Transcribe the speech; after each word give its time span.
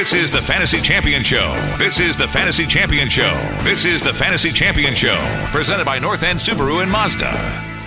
This 0.00 0.14
is 0.14 0.30
the 0.30 0.40
Fantasy 0.40 0.80
Champion 0.80 1.22
Show. 1.22 1.52
This 1.76 2.00
is 2.00 2.16
the 2.16 2.26
Fantasy 2.26 2.66
Champion 2.66 3.10
Show. 3.10 3.34
This 3.62 3.84
is 3.84 4.00
the 4.00 4.14
Fantasy 4.14 4.48
Champion 4.48 4.94
Show. 4.94 5.14
Presented 5.52 5.84
by 5.84 5.98
North 5.98 6.22
End 6.22 6.38
Subaru 6.38 6.82
and 6.82 6.90
Mazda. 6.90 7.30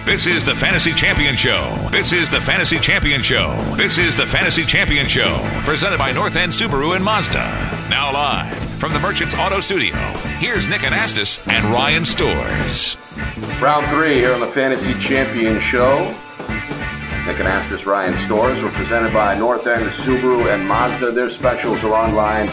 This 0.06 0.28
is 0.28 0.46
the 0.46 0.54
Fantasy 0.54 0.92
Champion 0.92 1.36
Show. 1.36 1.76
This 1.90 2.14
is 2.14 2.30
the 2.30 2.40
Fantasy 2.40 2.78
Champion 2.78 3.24
Show. 3.24 3.56
This 3.76 3.98
is 3.98 4.16
the 4.16 4.28
Fantasy 4.28 4.62
Champion 4.62 5.08
Show. 5.08 5.40
Presented 5.66 5.98
by 5.98 6.12
North 6.12 6.36
End 6.36 6.52
Subaru 6.52 6.96
and 6.96 7.04
Mazda. 7.04 7.50
Now 7.90 8.14
live 8.14 8.56
from 8.80 8.94
the 8.94 9.00
Merchants 9.00 9.34
Auto 9.34 9.60
Studio. 9.60 9.96
Here's 10.38 10.70
Nick 10.70 10.82
Anastos 10.82 11.42
and 11.52 11.66
Ryan 11.74 12.06
Storrs. 12.06 12.96
Round 13.60 13.88
three 13.88 14.18
here 14.18 14.34
on 14.34 14.40
the 14.40 14.46
Fantasy 14.46 14.94
Champion 15.00 15.60
Show. 15.60 16.16
Nick 17.26 17.38
Anastos, 17.38 17.86
Ryan 17.86 18.18
Storrs. 18.18 18.62
We're 18.62 18.72
presented 18.72 19.14
by 19.14 19.36
North 19.36 19.66
End 19.66 19.86
Subaru 19.86 20.54
and 20.54 20.68
Mazda. 20.68 21.12
Their 21.12 21.30
specials 21.30 21.82
are 21.86 21.94
online 21.94 22.50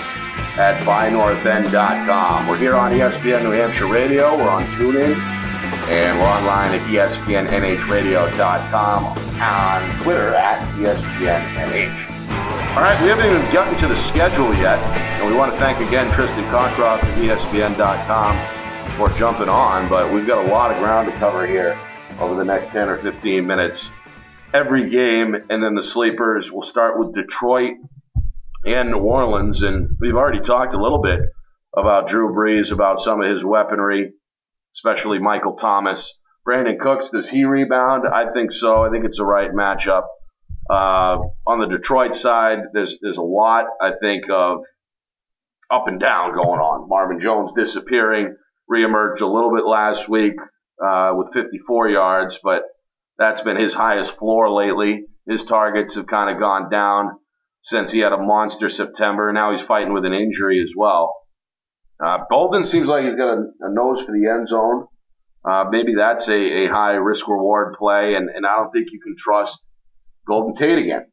at 0.56 0.80
buynorthend.com. 0.84 2.46
We're 2.46 2.56
here 2.56 2.76
on 2.76 2.92
ESPN 2.92 3.42
New 3.42 3.50
Hampshire 3.50 3.88
Radio. 3.88 4.36
We're 4.36 4.48
on 4.48 4.62
TuneIn. 4.66 5.16
And 5.88 6.16
we're 6.16 6.24
online 6.24 6.72
at 6.72 6.82
ESPNNHradio.com. 6.82 9.04
On 9.40 10.02
Twitter 10.02 10.36
at 10.36 10.60
ESPNNH. 10.76 12.76
All 12.76 12.82
right, 12.82 12.96
we 13.02 13.08
haven't 13.08 13.26
even 13.26 13.42
gotten 13.52 13.76
to 13.80 13.88
the 13.88 13.96
schedule 13.96 14.54
yet. 14.54 14.78
And 15.18 15.26
we 15.28 15.34
want 15.36 15.52
to 15.52 15.58
thank 15.58 15.80
again 15.80 16.08
Tristan 16.14 16.44
Cockcroft 16.44 17.02
of 17.02 17.08
ESPN.com 17.18 18.38
for 18.96 19.08
jumping 19.18 19.48
on. 19.48 19.88
But 19.88 20.12
we've 20.12 20.28
got 20.28 20.44
a 20.44 20.48
lot 20.48 20.70
of 20.70 20.78
ground 20.78 21.10
to 21.10 21.18
cover 21.18 21.44
here 21.44 21.76
over 22.20 22.36
the 22.36 22.44
next 22.44 22.68
10 22.68 22.88
or 22.88 22.98
15 22.98 23.44
minutes 23.44 23.90
every 24.52 24.90
game, 24.90 25.34
and 25.34 25.62
then 25.62 25.74
the 25.74 25.82
sleepers. 25.82 26.50
We'll 26.50 26.62
start 26.62 26.98
with 26.98 27.14
Detroit 27.14 27.74
and 28.64 28.90
New 28.90 28.98
Orleans, 28.98 29.62
and 29.62 29.96
we've 30.00 30.16
already 30.16 30.40
talked 30.40 30.74
a 30.74 30.82
little 30.82 31.02
bit 31.02 31.20
about 31.76 32.08
Drew 32.08 32.34
Brees, 32.34 32.72
about 32.72 33.00
some 33.00 33.22
of 33.22 33.30
his 33.30 33.44
weaponry, 33.44 34.12
especially 34.74 35.18
Michael 35.18 35.56
Thomas. 35.56 36.14
Brandin 36.46 36.78
Cooks, 36.78 37.10
does 37.10 37.28
he 37.28 37.44
rebound? 37.44 38.04
I 38.12 38.32
think 38.32 38.52
so. 38.52 38.82
I 38.82 38.90
think 38.90 39.04
it's 39.04 39.18
the 39.18 39.24
right 39.24 39.52
matchup. 39.52 40.04
Uh, 40.68 41.18
on 41.46 41.60
the 41.60 41.66
Detroit 41.66 42.16
side, 42.16 42.58
there's 42.72 42.98
there's 43.00 43.16
a 43.16 43.22
lot 43.22 43.66
I 43.80 43.92
think 44.00 44.24
of 44.30 44.62
up 45.70 45.86
and 45.86 46.00
down 46.00 46.34
going 46.34 46.60
on. 46.60 46.88
Marvin 46.88 47.20
Jones 47.20 47.52
disappearing, 47.56 48.36
reemerged 48.70 49.20
a 49.20 49.26
little 49.26 49.54
bit 49.54 49.64
last 49.64 50.08
week 50.08 50.34
uh, 50.84 51.12
with 51.14 51.32
54 51.32 51.88
yards, 51.90 52.38
but 52.42 52.62
that's 53.20 53.42
been 53.42 53.60
his 53.60 53.74
highest 53.74 54.16
floor 54.16 54.50
lately. 54.50 55.04
His 55.28 55.44
targets 55.44 55.94
have 55.94 56.06
kind 56.06 56.30
of 56.30 56.40
gone 56.40 56.70
down 56.70 57.18
since 57.60 57.92
he 57.92 58.00
had 58.00 58.12
a 58.12 58.18
monster 58.18 58.70
September. 58.70 59.30
Now 59.30 59.52
he's 59.52 59.60
fighting 59.60 59.92
with 59.92 60.06
an 60.06 60.14
injury 60.14 60.62
as 60.64 60.72
well. 60.74 61.14
Uh, 62.02 62.24
Boldin 62.32 62.64
seems 62.64 62.88
like 62.88 63.04
he's 63.04 63.16
got 63.16 63.36
a, 63.36 63.44
a 63.60 63.70
nose 63.70 64.02
for 64.02 64.12
the 64.12 64.26
end 64.26 64.48
zone. 64.48 64.86
Uh, 65.44 65.64
maybe 65.70 65.94
that's 65.96 66.28
a, 66.28 66.64
a 66.64 66.66
high 66.68 66.94
risk 66.94 67.28
reward 67.28 67.76
play, 67.78 68.14
and, 68.14 68.30
and 68.30 68.46
I 68.46 68.56
don't 68.56 68.72
think 68.72 68.88
you 68.90 69.00
can 69.00 69.14
trust 69.18 69.66
Golden 70.26 70.54
Tate 70.54 70.78
again 70.78 71.04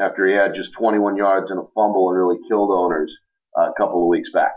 after 0.00 0.26
he 0.26 0.34
had 0.34 0.54
just 0.54 0.72
21 0.74 1.16
yards 1.16 1.50
and 1.50 1.58
a 1.58 1.66
fumble 1.74 2.10
and 2.10 2.18
really 2.18 2.38
killed 2.48 2.70
owners 2.70 3.18
uh, 3.58 3.70
a 3.70 3.74
couple 3.76 4.02
of 4.02 4.08
weeks 4.08 4.30
back. 4.30 4.54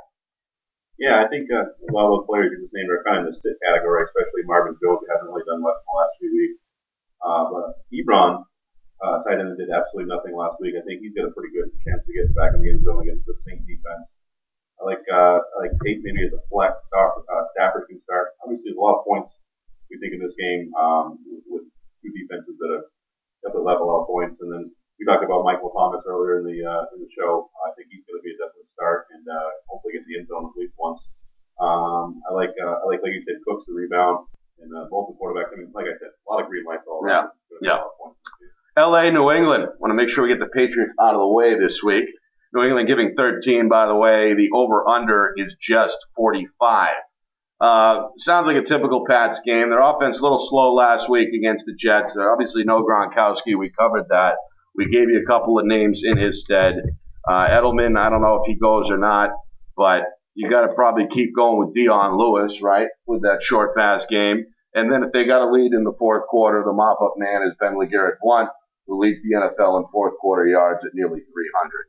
Yeah, 1.00 1.24
I 1.26 1.28
think 1.30 1.50
uh, 1.50 1.64
a 1.64 1.90
lot 1.90 2.12
of 2.12 2.22
those 2.22 2.28
players 2.30 2.52
you 2.54 2.62
just 2.62 2.76
named 2.76 2.92
are 2.92 3.02
kind 3.08 3.26
of 3.26 3.34
in 3.34 3.40
sit 3.42 3.58
category, 3.66 4.06
especially 4.06 4.46
Marvin 4.46 4.78
Jones, 4.78 5.00
who 5.02 5.10
hasn't 5.10 5.32
really 5.32 5.48
done 5.48 5.64
much 5.64 5.80
in 5.80 5.88
the 5.90 5.98
last 5.98 6.14
few 6.20 6.32
weeks. 6.36 6.59
Uh, 7.20 7.44
but 7.52 7.84
Ebron, 7.92 8.44
uh, 9.04 9.18
tight 9.24 9.40
end, 9.40 9.56
did 9.60 9.72
absolutely 9.72 10.08
nothing 10.12 10.36
last 10.36 10.60
week. 10.60 10.76
I 10.76 10.84
think 10.84 11.04
he's 11.04 11.16
got 11.16 11.28
a 11.28 11.34
pretty 11.36 11.54
good 11.56 11.72
chance 11.84 12.04
to 12.04 12.12
get 12.16 12.32
back 12.36 12.56
in 12.56 12.64
the 12.64 12.72
end 12.72 12.84
zone 12.84 13.04
against 13.04 13.28
the 13.28 13.36
Saint 13.48 13.64
defense. 13.68 14.08
I 14.80 14.88
like 14.88 15.04
uh, 15.12 15.44
I 15.44 15.56
like 15.68 15.76
Tate 15.84 16.00
maybe 16.04 16.24
as 16.24 16.32
a 16.32 16.40
flex. 16.48 16.80
Stafford, 16.88 17.28
uh, 17.28 17.44
Stafford 17.52 17.92
can 17.92 18.00
start. 18.00 18.32
Obviously, 18.40 18.72
there's 18.72 18.80
a 18.80 18.84
lot 18.84 19.04
of 19.04 19.04
points 19.04 19.36
we 19.92 20.00
think 20.00 20.16
in 20.16 20.24
this 20.24 20.38
game 20.40 20.72
um, 20.80 21.20
with, 21.28 21.44
with 21.52 21.66
two 22.00 22.12
defenses 22.16 22.56
that 22.56 22.72
have 22.80 22.88
definitely 23.44 23.68
level 23.68 23.92
out 23.92 24.08
points. 24.08 24.40
And 24.40 24.48
then 24.48 24.72
we 24.96 25.04
talked 25.04 25.26
about 25.26 25.44
Michael 25.44 25.76
Thomas 25.76 26.08
earlier 26.08 26.40
in 26.40 26.48
the 26.48 26.64
uh, 26.64 26.88
in 26.96 27.04
the 27.04 27.12
show. 27.12 27.52
I 27.60 27.76
think 27.76 27.92
he's 27.92 28.08
going 28.08 28.20
to 28.20 28.24
be 28.24 28.32
a 28.32 28.40
definite 28.40 28.72
start 28.72 29.12
and 29.12 29.24
uh, 29.28 29.52
hopefully 29.68 30.00
get 30.00 30.08
the 30.08 30.16
end 30.16 30.32
zone 30.32 30.48
at 30.48 30.56
least 30.56 30.76
once. 30.80 31.04
Um, 31.60 32.24
I 32.24 32.32
like 32.32 32.56
uh, 32.56 32.80
I 32.80 32.84
like 32.88 33.04
like 33.04 33.12
you 33.12 33.24
said, 33.28 33.44
Cooks 33.44 33.68
the 33.68 33.76
rebound 33.76 34.32
and 34.64 34.72
uh, 34.72 34.88
both 34.88 35.12
the 35.12 35.16
quarterbacks. 35.20 35.52
I 35.52 35.60
mean, 35.60 35.72
like 35.76 35.92
I 35.92 35.96
said, 36.00 36.16
a 36.16 36.28
lot 36.28 36.44
of 36.44 36.48
green 36.48 36.64
lights 36.64 36.88
all 36.88 37.04
around. 37.04 37.36
Yeah, 37.60 37.76
yeah. 37.76 38.48
L.A., 38.80 39.12
New 39.12 39.30
England. 39.30 39.66
Want 39.80 39.92
to 39.92 39.94
make 39.94 40.08
sure 40.08 40.24
we 40.24 40.30
get 40.30 40.40
the 40.40 40.48
Patriots 40.48 40.94
out 41.02 41.14
of 41.14 41.20
the 41.20 41.28
way 41.28 41.60
this 41.60 41.84
week. 41.84 42.06
New 42.54 42.64
England 42.64 42.88
giving 42.88 43.14
13, 43.16 43.68
by 43.68 43.88
the 43.88 43.96
way. 43.96 44.34
The 44.34 44.50
over/under 44.56 45.34
is 45.36 45.58
just 45.62 45.98
45. 46.16 46.88
Uh, 47.60 48.04
sounds 48.18 48.48
like 48.48 48.56
a 48.56 48.64
typical 48.64 49.06
Pats 49.06 49.42
game. 49.46 49.70
Their 49.70 49.82
offense 49.82 50.20
a 50.20 50.24
little 50.24 50.40
slow 50.40 50.74
last 50.74 51.10
week 51.10 51.28
against 51.34 51.66
the 51.66 51.76
Jets. 51.78 52.14
They're 52.14 52.32
obviously 52.32 52.64
no 52.64 52.82
Gronkowski. 52.84 53.58
We 53.58 53.70
covered 53.78 54.06
that. 54.12 54.38
We 54.76 54.90
gave 54.90 55.10
you 55.10 55.22
a 55.22 55.28
couple 55.28 55.60
of 55.60 55.66
names 55.66 56.04
in 56.06 56.16
his 56.16 56.42
stead. 56.42 56.76
Uh, 57.28 57.50
Edelman, 57.50 58.00
I 58.00 58.10
don't 58.10 58.22
know 58.22 58.42
if 58.42 58.48
he 58.48 58.56
goes 58.56 58.90
or 58.90 58.98
not, 58.98 59.32
but 59.76 60.04
you 60.36 60.50
got 60.50 60.62
to 60.62 60.74
probably 60.74 61.08
keep 61.08 61.36
going 61.36 61.60
with 61.60 61.76
Dion 61.76 62.18
Lewis, 62.18 62.62
right, 62.62 62.88
with 63.06 63.24
that 63.24 63.44
short 63.44 63.76
pass 63.76 64.06
game. 64.06 64.46
And 64.74 64.90
then 64.90 65.04
if 65.04 65.12
they 65.12 65.26
got 65.26 65.46
a 65.46 65.52
lead 65.52 65.74
in 65.74 65.84
the 65.84 65.94
fourth 66.00 66.28
quarter, 66.28 66.64
the 66.66 66.72
mop 66.72 67.02
up 67.02 67.16
man 67.18 67.42
is 67.44 67.56
Ben 67.60 67.76
LeGarrette 67.76 68.20
Blunt, 68.22 68.50
who 68.90 69.00
leads 69.00 69.22
the 69.22 69.38
NFL 69.38 69.80
in 69.80 69.88
fourth 69.92 70.16
quarter 70.20 70.46
yards 70.46 70.84
at 70.84 70.92
nearly 70.94 71.20
300. 71.22 71.86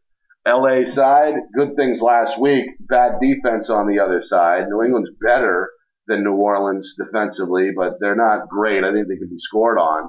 LA 0.46 0.84
side, 0.84 1.34
good 1.54 1.76
things 1.76 2.00
last 2.00 2.40
week, 2.40 2.66
bad 2.80 3.20
defense 3.20 3.68
on 3.68 3.86
the 3.86 3.98
other 3.98 4.22
side. 4.22 4.68
New 4.68 4.82
England's 4.82 5.10
better 5.20 5.70
than 6.06 6.24
New 6.24 6.34
Orleans 6.34 6.94
defensively, 6.96 7.70
but 7.76 7.94
they're 8.00 8.16
not 8.16 8.48
great. 8.48 8.84
I 8.84 8.92
think 8.92 9.08
they 9.08 9.16
can 9.16 9.28
be 9.28 9.38
scored 9.38 9.78
on. 9.78 10.08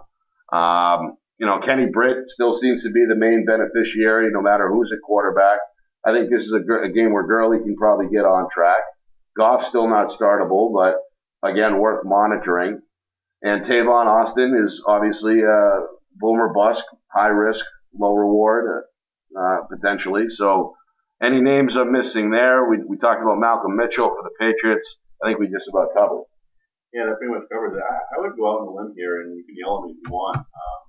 Um, 0.53 1.18
you 1.38 1.46
know, 1.46 1.59
Kenny 1.59 1.88
Britt 1.91 2.29
still 2.29 2.53
seems 2.53 2.84
to 2.84 2.91
be 2.91 3.06
the 3.08 3.16
main 3.16 3.46
beneficiary, 3.46 4.29
no 4.31 4.41
matter 4.41 4.69
who's 4.69 4.91
at 4.91 5.00
quarterback. 5.03 5.59
I 6.06 6.13
think 6.13 6.29
this 6.29 6.44
is 6.44 6.53
a, 6.53 6.84
a 6.84 6.90
game 6.90 7.13
where 7.13 7.28
Gurley 7.28 7.59
can 7.59 7.75
probably 7.75 8.08
get 8.08 8.25
on 8.25 8.47
track. 8.52 8.81
Goff's 9.38 9.68
still 9.68 9.88
not 9.88 10.12
startable, 10.12 10.73
but 10.73 10.96
again, 11.47 11.79
worth 11.79 12.06
monitoring. 12.06 12.81
And 13.41 13.66
Tavon 13.66 14.06
Austin 14.06 14.59
is 14.63 14.84
obviously 14.85 15.41
a 16.22 16.26
boomer 16.26 16.54
bust, 16.54 16.84
high 17.14 17.28
risk, 17.28 17.66
low 17.98 18.14
reward, 18.16 18.86
uh, 19.38 19.58
potentially. 19.70 20.30
So 20.30 20.76
any 21.22 21.42
names 21.42 21.76
I'm 21.76 21.92
missing 21.92 22.32
there? 22.32 22.70
We, 22.70 22.78
we 22.88 22.98
talked 22.98 23.22
about 23.22 23.40
Malcolm 23.40 23.76
Mitchell 23.76 24.09
for 24.09 24.24
the 24.24 24.32
Patriots. 24.40 24.98
I 25.24 25.28
think 25.28 25.40
we 25.40 25.48
just 25.48 25.68
about 25.68 25.94
covered. 25.94 26.26
Yeah, 26.94 27.06
that 27.08 27.18
pretty 27.20 27.34
much 27.34 27.48
covers 27.48 27.78
it. 27.78 27.84
I, 27.84 28.18
I 28.18 28.22
would 28.22 28.36
go 28.36 28.52
out 28.52 28.62
on 28.62 28.68
a 28.68 28.74
limb 28.76 28.94
here, 28.98 29.22
and 29.22 29.38
you 29.38 29.44
can 29.46 29.56
yell 29.56 29.80
at 29.80 29.86
me 29.88 29.96
if 29.96 30.04
you 30.04 30.12
want. 30.12 30.36
Um, 30.38 30.80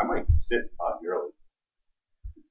I 0.00 0.02
might 0.02 0.26
sit 0.50 0.66
Todd 0.74 0.98
Gurley 1.04 1.30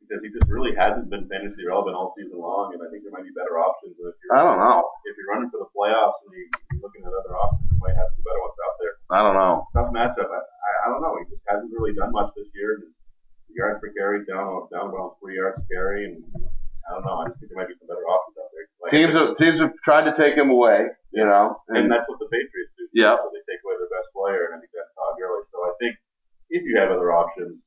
because 0.03 0.23
he 0.23 0.29
just 0.31 0.47
really 0.51 0.75
hasn't 0.75 1.09
been 1.09 1.27
fantasy 1.31 1.63
relevant 1.63 1.95
all 1.95 2.13
season 2.15 2.39
long, 2.39 2.75
and 2.75 2.83
I 2.83 2.87
think 2.91 3.03
there 3.03 3.11
might 3.11 3.27
be 3.27 3.35
better 3.35 3.59
options. 3.59 3.95
If 3.95 4.15
you're, 4.15 4.35
I 4.35 4.43
don't 4.43 4.59
know. 4.59 4.83
If 5.07 5.15
you're 5.15 5.31
running 5.31 5.49
for 5.49 5.63
the 5.63 5.71
playoffs 5.71 6.19
and 6.27 6.35
you're 6.35 6.83
looking 6.83 7.07
at 7.07 7.11
other 7.11 7.33
options, 7.33 7.71
you 7.71 7.79
might 7.79 7.95
have 7.95 8.11
some 8.11 8.23
better 8.23 8.41
ones 8.43 8.59
out 8.59 8.75
there. 8.83 8.95
I 9.09 9.19
don't 9.23 9.37
know. 9.39 9.53
Tough 9.71 9.89
matchup. 9.95 10.29
I, 10.29 10.39
I, 10.43 10.71
I 10.83 10.85
don't 10.91 11.01
know. 11.01 11.15
He 11.19 11.25
just 11.31 11.43
hasn't 11.47 11.71
really 11.71 11.95
done 11.95 12.11
much 12.11 12.35
this 12.35 12.51
year. 12.51 12.83
His 12.83 12.91
yards 13.55 13.79
per 13.79 13.95
carry 13.95 14.27
down 14.27 14.67
down 14.71 14.91
about 14.91 15.17
three 15.23 15.39
yards 15.39 15.57
per 15.63 15.67
carry, 15.71 16.11
and 16.11 16.19
I 16.83 16.99
don't 16.99 17.07
know. 17.07 17.23
I 17.23 17.31
just 17.31 17.39
think 17.39 17.55
there 17.55 17.59
might 17.63 17.71
be 17.71 17.79
some 17.79 17.87
better 17.87 18.03
options 18.03 18.35
out 18.35 18.51
there. 18.51 18.67
Like 18.82 18.82
teams 18.93 19.17
have 19.17 19.33
teams 19.35 19.57
have 19.59 19.73
tried 19.81 20.05
to 20.05 20.13
take 20.13 20.37
him 20.37 20.53
away, 20.53 20.85
you 21.11 21.25
know, 21.25 21.57
and, 21.73 21.85
and 21.85 21.85
that's 21.89 22.05
what 22.05 22.21
the 22.21 22.29
Patriots 22.29 22.73
do. 22.77 22.85
Yeah, 22.93 23.17
so 23.17 23.27
they 23.33 23.41
take 23.49 23.61
away 23.65 23.75
their 23.81 23.89
best 23.89 24.13
player, 24.13 24.53
and 24.53 24.55
I 24.55 24.57
think 24.61 24.69
that's 24.69 24.93
Todd 24.93 25.17
Gurley. 25.17 25.43
So 25.49 25.57
I 25.65 25.73
think 25.81 25.93
if 26.53 26.61
you 26.61 26.77
have 26.77 26.93
other 26.93 27.09
options, 27.09 27.57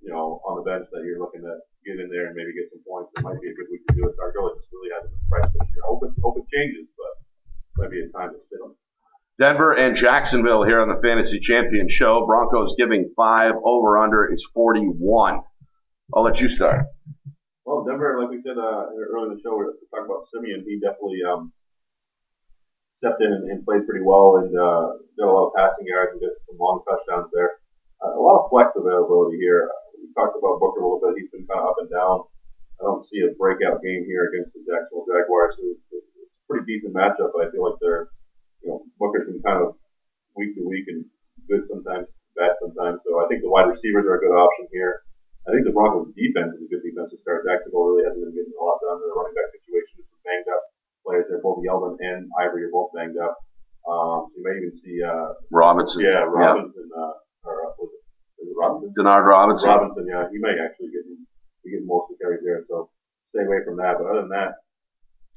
you 0.00 0.14
know, 0.14 0.38
on 0.46 0.62
the 0.62 0.64
bench 0.64 0.86
that 0.94 1.02
you're 1.02 1.18
looking 1.18 1.42
at 1.42 1.58
get 1.86 2.02
in 2.02 2.10
there 2.10 2.26
and 2.26 2.34
maybe 2.34 2.50
get 2.50 2.66
some 2.74 2.82
points. 2.82 3.14
It 3.14 3.22
might 3.22 3.38
be 3.40 3.46
a 3.48 3.54
good 3.54 3.70
week 3.70 3.86
to 3.86 3.94
do 3.94 4.10
it. 4.10 4.18
Dargola 4.18 4.58
just 4.58 4.66
really 4.74 4.90
hasn't 4.90 5.14
impressed 5.14 5.54
this 5.54 5.70
year. 5.70 5.86
Hope 5.86 6.02
it, 6.02 6.10
hope 6.18 6.36
it 6.36 6.46
changes, 6.50 6.90
but 6.98 7.12
it 7.14 7.74
might 7.78 7.92
be 7.94 8.02
a 8.02 8.10
time 8.10 8.34
to 8.34 8.40
sit 8.50 8.58
on. 8.58 8.74
Denver 9.38 9.72
and 9.72 9.94
Jacksonville 9.94 10.64
here 10.64 10.80
on 10.80 10.88
the 10.88 10.98
Fantasy 10.98 11.38
Champion 11.38 11.88
Show. 11.88 12.26
Broncos 12.26 12.74
giving 12.76 13.12
five 13.14 13.54
over 13.64 13.98
under 13.98 14.26
is 14.32 14.42
41. 14.52 15.40
I'll 16.14 16.24
let 16.24 16.40
you 16.40 16.48
start. 16.48 16.86
Well, 17.64 17.84
Denver, 17.84 18.18
like 18.18 18.30
we 18.30 18.42
said 18.42 18.58
uh, 18.58 18.90
earlier 18.90 19.30
in 19.30 19.36
the 19.36 19.42
show, 19.42 19.54
we 19.58 19.66
Siemian. 20.36 20.68
He 20.68 20.76
definitely 20.76 21.24
um, 21.24 21.52
stepped 23.00 23.24
in 23.24 23.32
and, 23.32 23.48
and, 23.48 23.64
played 23.64 23.88
pretty 23.88 24.04
well 24.04 24.44
and 24.44 24.52
uh, 24.52 25.00
got 25.16 25.28
a 25.28 25.32
lot 25.32 25.48
of 25.48 25.56
passing 25.56 25.88
yards 25.88 26.12
and 26.12 26.20
got 26.20 26.36
some 26.44 26.60
long 26.60 26.84
touchdowns 26.84 27.32
there. 27.32 27.60
Uh, 28.04 28.12
a 28.12 28.20
lot 28.20 28.44
of 28.44 28.52
flex 28.52 28.76
availability 28.76 29.40
here 29.40 29.72
We 29.96 30.12
talked 30.12 30.36
about 30.36 30.60
Booker 30.60 30.80
a 30.80 30.84
little 30.84 31.00
bit. 31.00 31.16
He's 31.16 31.32
been 31.32 31.48
kind 31.48 31.64
of 31.64 31.72
up 31.72 31.80
and 31.80 31.88
down. 31.88 32.28
I 32.76 32.84
don't 32.84 33.08
see 33.08 33.24
a 33.24 33.32
breakout 33.40 33.80
game 33.80 34.04
here 34.04 34.28
against 34.28 34.52
the 34.52 34.60
Jacksonville 34.68 35.08
Jaguars. 35.08 35.56
Who 35.56 35.72
it's 35.72 36.12
a 36.20 36.28
pretty 36.44 36.68
decent 36.68 36.92
matchup, 36.92 37.32
I 37.32 37.48
feel 37.48 37.64
like 37.64 37.80
they're, 37.80 38.12
you 38.60 38.68
know, 38.68 38.84
Booker's 39.00 39.32
been 39.32 39.40
kind 39.40 39.64
of 39.64 39.80
week 40.36 40.52
to 40.60 40.62
week 40.68 40.84
and 40.92 41.08
good 41.48 41.64
sometimes, 41.72 42.12
bad 42.36 42.60
sometimes. 42.60 43.00
So 43.08 43.16
I 43.24 43.24
think 43.32 43.40
the 43.40 43.48
wide 43.48 43.72
receivers 43.72 44.04
are 44.04 44.20
a 44.20 44.24
good 44.24 44.36
option 44.36 44.68
here. 44.68 45.08
I 45.48 45.54
think 45.54 45.64
the 45.64 45.72
Broncos' 45.72 46.12
defense 46.18 46.58
is 46.58 46.66
a 46.66 46.70
good 46.70 46.82
defense 46.82 47.14
to 47.14 47.18
start. 47.22 47.46
Jacksonville 47.46 47.86
really 47.86 48.04
hasn't 48.04 48.18
been 48.18 48.34
getting 48.34 48.52
a 48.52 48.60
lot 48.60 48.82
done 48.82 48.98
in 48.98 49.08
the 49.08 49.14
running 49.14 49.36
back 49.38 49.48
situation. 49.54 49.95
Banged 50.26 50.50
up 50.50 50.62
players 51.06 51.26
there. 51.30 51.38
Both 51.38 51.62
Yeldon 51.62 51.94
and 52.02 52.26
Ivory 52.34 52.66
are 52.66 52.74
both 52.74 52.90
banged 52.90 53.16
up. 53.16 53.38
Um, 53.86 54.26
you 54.34 54.42
may 54.42 54.58
even 54.58 54.74
see 54.82 54.98
uh, 54.98 55.38
Robinson. 55.54 56.02
Yeah, 56.02 56.26
Robinson. 56.26 56.90
Yeah. 56.90 56.98
Uh, 56.98 57.14
or 57.46 57.54
uh, 57.54 57.70
was 57.78 57.90
it, 57.94 58.02
was 58.42 58.46
it 58.50 58.56
Robinson? 58.58 58.90
Denard 58.98 59.22
Robinson. 59.22 59.70
Robinson. 59.70 60.04
Yeah, 60.10 60.26
he 60.26 60.42
may 60.42 60.58
actually 60.58 60.90
get 60.90 61.06
be 61.06 61.70
getting 61.70 61.86
most 61.86 62.10
of 62.10 62.18
the 62.18 62.22
carries 62.22 62.42
there. 62.42 62.66
So 62.66 62.90
stay 63.30 63.46
away 63.46 63.62
from 63.62 63.78
that. 63.78 64.02
But 64.02 64.10
other 64.10 64.26
than 64.26 64.34
that, 64.34 64.58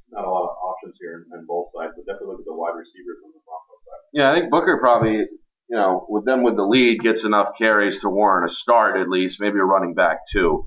not 0.09 0.25
a 0.25 0.31
lot 0.33 0.50
of 0.50 0.57
options 0.57 0.97
here 0.97 1.30
on 1.30 1.45
both 1.45 1.69
sides. 1.77 1.94
But 1.94 2.09
definitely 2.09 2.33
look 2.33 2.42
at 2.42 2.50
the 2.50 2.57
wide 2.57 2.74
receivers 2.74 3.21
on 3.21 3.30
the 3.30 3.42
Broncos 3.45 3.81
side. 3.85 4.03
Yeah, 4.18 4.33
I 4.33 4.33
think 4.33 4.50
Booker 4.50 4.81
probably 4.81 5.30
you 5.69 5.77
know, 5.77 6.06
with 6.09 6.25
them 6.25 6.44
with 6.44 6.56
the 6.56 6.63
lead, 6.63 7.00
gets 7.01 7.24
enough 7.24 7.50
carries 7.57 8.00
to 8.01 8.09
warrant 8.09 8.50
a 8.50 8.53
start 8.53 9.00
at 9.00 9.07
least, 9.07 9.39
maybe 9.39 9.59
a 9.59 9.63
running 9.63 9.94
back 9.94 10.25
too. 10.31 10.65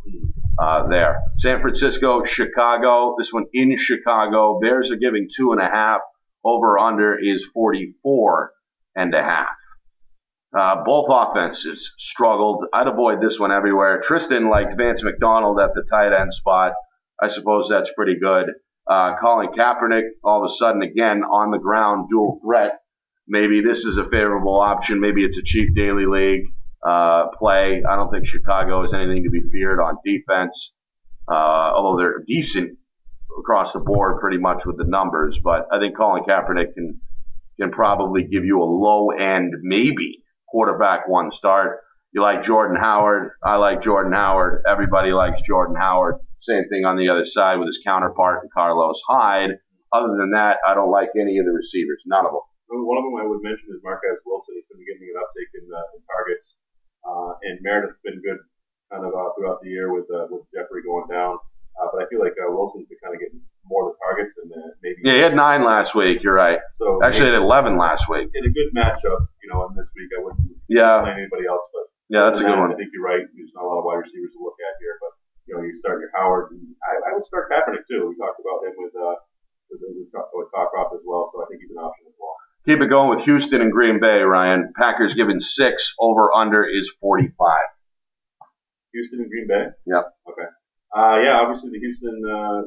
Uh, 0.59 0.87
there, 0.89 1.21
San 1.37 1.61
Francisco, 1.61 2.25
Chicago. 2.25 3.15
This 3.19 3.33
one 3.33 3.47
in 3.53 3.77
Chicago. 3.79 4.61
Bears 4.61 4.91
are 4.91 4.97
giving 4.97 5.29
two 5.35 5.53
and 5.53 5.61
a 5.61 5.69
half. 5.69 6.01
Over 6.45 6.79
under 6.79 7.17
is 7.19 7.45
44 7.55 8.53
and 8.97 9.15
a 9.15 9.23
half. 9.23 9.49
Uh, 10.57 10.85
both 10.85 11.07
offenses 11.09 11.95
struggled. 11.99 12.67
I'd 12.75 12.87
avoid 12.87 13.23
this 13.23 13.41
one 13.41 13.53
everywhere. 13.53 14.03
Tristan 14.05 14.51
liked 14.51 14.77
Vance 14.77 15.03
McDonald 15.03 15.59
at 15.59 15.75
the 15.75 15.87
tight 15.89 16.13
end 16.13 16.35
spot. 16.35 16.73
I 17.21 17.29
suppose 17.29 17.69
that's 17.69 17.93
pretty 17.95 18.19
good. 18.21 18.51
Uh, 18.87 19.17
Colin 19.21 19.49
Kaepernick, 19.57 20.09
all 20.25 20.45
of 20.45 20.51
a 20.51 20.55
sudden, 20.55 20.83
again, 20.83 21.23
on 21.23 21.53
the 21.53 21.59
ground, 21.59 22.09
dual 22.11 22.41
threat 22.45 22.83
maybe 23.29 23.61
this 23.61 23.85
is 23.85 23.97
a 23.97 24.09
favorable 24.09 24.61
option. 24.61 25.01
Maybe 25.01 25.25
it's 25.25 25.39
a 25.39 25.43
cheap 25.43 25.75
daily 25.75 26.07
league 26.07 26.45
uh, 26.87 27.29
play. 27.39 27.83
I 27.89 27.97
don't 27.97 28.11
think 28.11 28.27
Chicago 28.27 28.83
is 28.85 28.93
anything 28.93 29.25
to 29.25 29.31
be 29.31 29.41
feared 29.51 29.81
on 29.81 29.97
defense, 30.05 30.73
uh, 31.31 31.35
although 31.35 31.99
they're 31.99 32.25
decent 32.27 32.79
across 33.39 33.73
the 33.73 33.81
board 33.81 34.21
pretty 34.21 34.39
much 34.39 34.65
with 34.67 34.77
the 34.79 34.85
numbers. 34.85 35.39
But 35.43 35.69
I 35.73 35.79
think 35.79 35.97
Colin 35.97 36.25
Kaepernick 36.25 36.75
can 36.75 37.01
can 37.61 37.71
probably 37.71 38.25
give 38.25 38.45
you 38.45 38.63
a 38.63 38.65
low 38.65 39.11
end, 39.11 39.53
maybe 39.63 40.25
quarterback 40.49 41.09
one 41.09 41.31
start. 41.31 41.81
You 42.13 42.21
like 42.21 42.45
Jordan 42.45 42.77
Howard. 42.77 43.33
I 43.43 43.57
like 43.57 43.81
Jordan 43.81 44.13
Howard. 44.13 44.65
Everybody 44.69 45.13
likes 45.13 45.41
Jordan 45.43 45.77
Howard. 45.77 46.17
Same 46.41 46.69
thing 46.69 46.85
on 46.85 46.97
the 46.97 47.09
other 47.09 47.25
side 47.25 47.57
with 47.57 47.69
his 47.69 47.81
counterpart, 47.87 48.49
Carlos 48.53 49.01
Hyde. 49.09 49.57
Other 49.93 50.17
than 50.17 50.33
that, 50.33 50.59
I 50.67 50.75
don't 50.75 50.91
like 50.91 51.09
any 51.17 51.39
of 51.39 51.47
the 51.47 51.53
receivers. 51.53 52.03
None 52.07 52.27
of 52.27 52.33
them. 52.33 52.45
One 52.73 52.99
of 52.99 53.05
them 53.05 53.17
I 53.21 53.29
would 53.29 53.45
mention 53.45 53.69
is 53.69 53.85
Marquess 53.85 54.21
Wilson. 54.25 54.57
He's 54.57 54.65
been 54.69 54.81
getting 54.85 55.09
an 55.13 55.21
uptake 55.21 55.53
in, 55.57 55.69
uh, 55.69 55.97
in 55.97 56.01
targets, 56.09 56.57
uh, 57.07 57.33
and 57.43 57.59
Meredith's 57.63 57.99
been 58.05 58.21
good 58.23 58.39
kind 58.91 59.05
of 59.05 59.13
uh, 59.15 59.33
throughout 59.35 59.61
the 59.63 59.71
year 59.71 59.93
with 59.93 60.07
uh, 60.13 60.29
with 60.31 60.45
Jeffery 60.55 60.83
going 60.83 61.09
down. 61.09 61.39
Uh, 61.73 61.89
but 61.89 62.05
I 62.05 62.07
feel 62.13 62.21
like 62.21 62.37
uh, 62.37 62.53
Wilson's 62.53 62.85
been 62.85 63.01
kind 63.01 63.17
of 63.17 63.21
getting 63.25 63.41
more 63.65 63.89
of 63.89 63.97
the 63.97 63.99
targets 64.05 64.37
and 64.45 64.53
uh, 64.53 64.77
maybe. 64.85 65.01
Yeah, 65.01 65.17
he 65.17 65.23
had 65.25 65.33
nine 65.33 65.65
last 65.65 65.97
week. 65.97 66.21
You're 66.21 66.37
right. 66.37 66.61
So 66.77 67.01
actually, 67.01 67.33
he 67.33 67.37
had 67.37 67.41
eleven 67.41 67.81
last 67.81 68.13
week. 68.13 68.29
In 68.37 68.45
a 68.45 68.53
good 68.53 68.71
matchup, 68.77 69.25
you 69.41 69.49
know, 69.49 69.65
and 69.65 69.73
this 69.73 69.89
week 69.97 70.13
I 70.13 70.21
wouldn't 70.21 70.45
yeah. 70.69 71.01
play 71.01 71.17
anybody 71.17 71.49
else, 71.49 71.65
but 71.73 71.89
yeah, 72.13 72.29
that's 72.29 72.45
a 72.45 72.47
good 72.47 72.61
one. 72.61 72.69
I 72.69 72.77
think 72.77 72.93
you're 72.93 73.05
right. 73.05 73.25
There's 73.25 73.57
not 73.57 73.65
a 73.65 73.69
lot 73.73 73.81
of 73.81 73.89
wide 73.89 74.05
receivers 74.05 74.37
to 74.37 74.41
look 74.45 74.61
at 74.61 74.77
here, 74.85 75.01
but 75.01 75.13
you 75.49 75.53
know, 75.57 75.65
you 75.65 75.81
start 75.81 76.05
your 76.05 76.13
Howard. 76.13 76.53
And 76.53 76.77
I, 76.85 76.93
I 77.09 77.11
would 77.17 77.25
start 77.25 77.49
Kaepernick 77.49 77.89
too. 77.89 78.13
We 78.13 78.21
talked 78.21 78.37
about 78.37 78.69
him 78.69 78.77
with 78.77 78.93
uh 78.93 79.17
with, 79.73 79.81
with, 79.81 80.13
with 80.13 80.49
Cockcroft 80.53 80.93
as 80.93 81.05
well, 81.09 81.33
so 81.33 81.41
I 81.41 81.49
think 81.49 81.65
he's 81.65 81.73
an 81.73 81.81
option 81.81 82.05
as 82.05 82.17
well. 82.21 82.37
Keep 82.65 82.81
it 82.81 82.87
going 82.89 83.11
with 83.11 83.25
Houston 83.25 83.61
and 83.61 83.73
Green 83.73 83.99
Bay, 83.99 84.23
Ryan. 84.23 84.73
Packers 84.79 85.15
given 85.15 85.41
six. 85.41 85.95
Over 85.99 86.33
under 86.33 86.65
is 86.65 86.93
45. 87.01 87.35
Houston 88.93 89.21
and 89.21 89.31
Green 89.31 89.49
Bay? 89.49 89.67
Yep. 89.87 90.05
Okay. 90.31 90.49
Uh, 90.95 91.17
yeah, 91.25 91.41
obviously 91.41 91.71
the 91.73 91.81
Houston, 91.81 92.23
uh, 92.29 92.63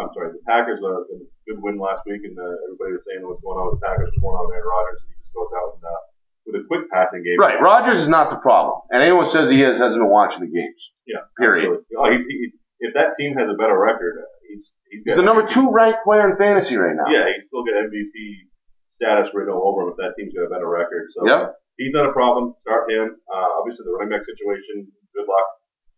I'm 0.00 0.08
sorry, 0.14 0.32
the 0.32 0.40
Packers 0.46 0.80
uh, 0.80 1.02
a 1.02 1.18
good 1.44 1.58
win 1.60 1.76
last 1.78 2.06
week, 2.06 2.22
and 2.22 2.38
uh, 2.38 2.46
everybody 2.64 2.94
was 2.94 3.02
saying 3.04 3.26
what's 3.26 3.42
going 3.42 3.58
on 3.58 3.74
with 3.74 3.82
the 3.82 3.84
Packers, 3.84 4.08
what's 4.08 4.22
going 4.22 4.38
on 4.38 4.46
with 4.46 4.54
Aaron 4.54 4.70
Rodgers, 4.70 5.02
and 5.02 5.10
he 5.10 5.14
just 5.18 5.34
goes 5.34 5.50
out 5.58 5.68
and 5.74 5.82
uh, 5.82 6.00
with 6.46 6.54
a 6.62 6.64
quick 6.70 6.86
passing 6.94 7.26
game. 7.26 7.36
Right, 7.42 7.58
Rodgers 7.58 8.06
is 8.06 8.08
not 8.08 8.30
the 8.30 8.38
problem, 8.38 8.86
and 8.94 9.02
anyone 9.02 9.26
says 9.26 9.50
he 9.50 9.60
is 9.66 9.82
hasn't 9.82 9.98
been 9.98 10.08
watching 10.08 10.46
the 10.46 10.52
games. 10.54 10.80
Yeah. 11.10 11.26
Period. 11.36 11.82
Oh, 11.98 12.06
he's, 12.06 12.24
he, 12.24 12.54
if 12.78 12.94
that 12.94 13.18
team 13.18 13.34
has 13.34 13.50
a 13.50 13.58
better 13.58 13.74
record, 13.74 14.22
uh, 14.22 14.30
he's 14.46 14.70
he's, 14.88 15.02
he's 15.04 15.18
the 15.18 15.26
number 15.26 15.42
two 15.42 15.74
ranked 15.74 16.06
player 16.06 16.30
in 16.30 16.38
fantasy 16.38 16.78
right 16.78 16.94
now. 16.94 17.10
Yeah, 17.10 17.26
he's 17.34 17.50
still 17.50 17.66
got 17.66 17.74
MVP 17.90 18.46
status 19.00 19.32
written 19.32 19.56
all 19.56 19.64
over 19.72 19.88
him 19.88 19.96
if 19.96 19.98
that 19.98 20.12
team's 20.20 20.36
got 20.36 20.44
a 20.44 20.52
better 20.52 20.68
record. 20.68 21.08
So 21.16 21.24
he's 21.80 21.96
not 21.96 22.04
a 22.04 22.12
problem. 22.12 22.52
Start 22.60 22.92
him. 22.92 23.16
Uh, 23.24 23.48
obviously, 23.56 23.88
the 23.88 23.96
running 23.96 24.12
back 24.12 24.28
situation, 24.28 24.84
good 25.16 25.24
luck. 25.24 25.48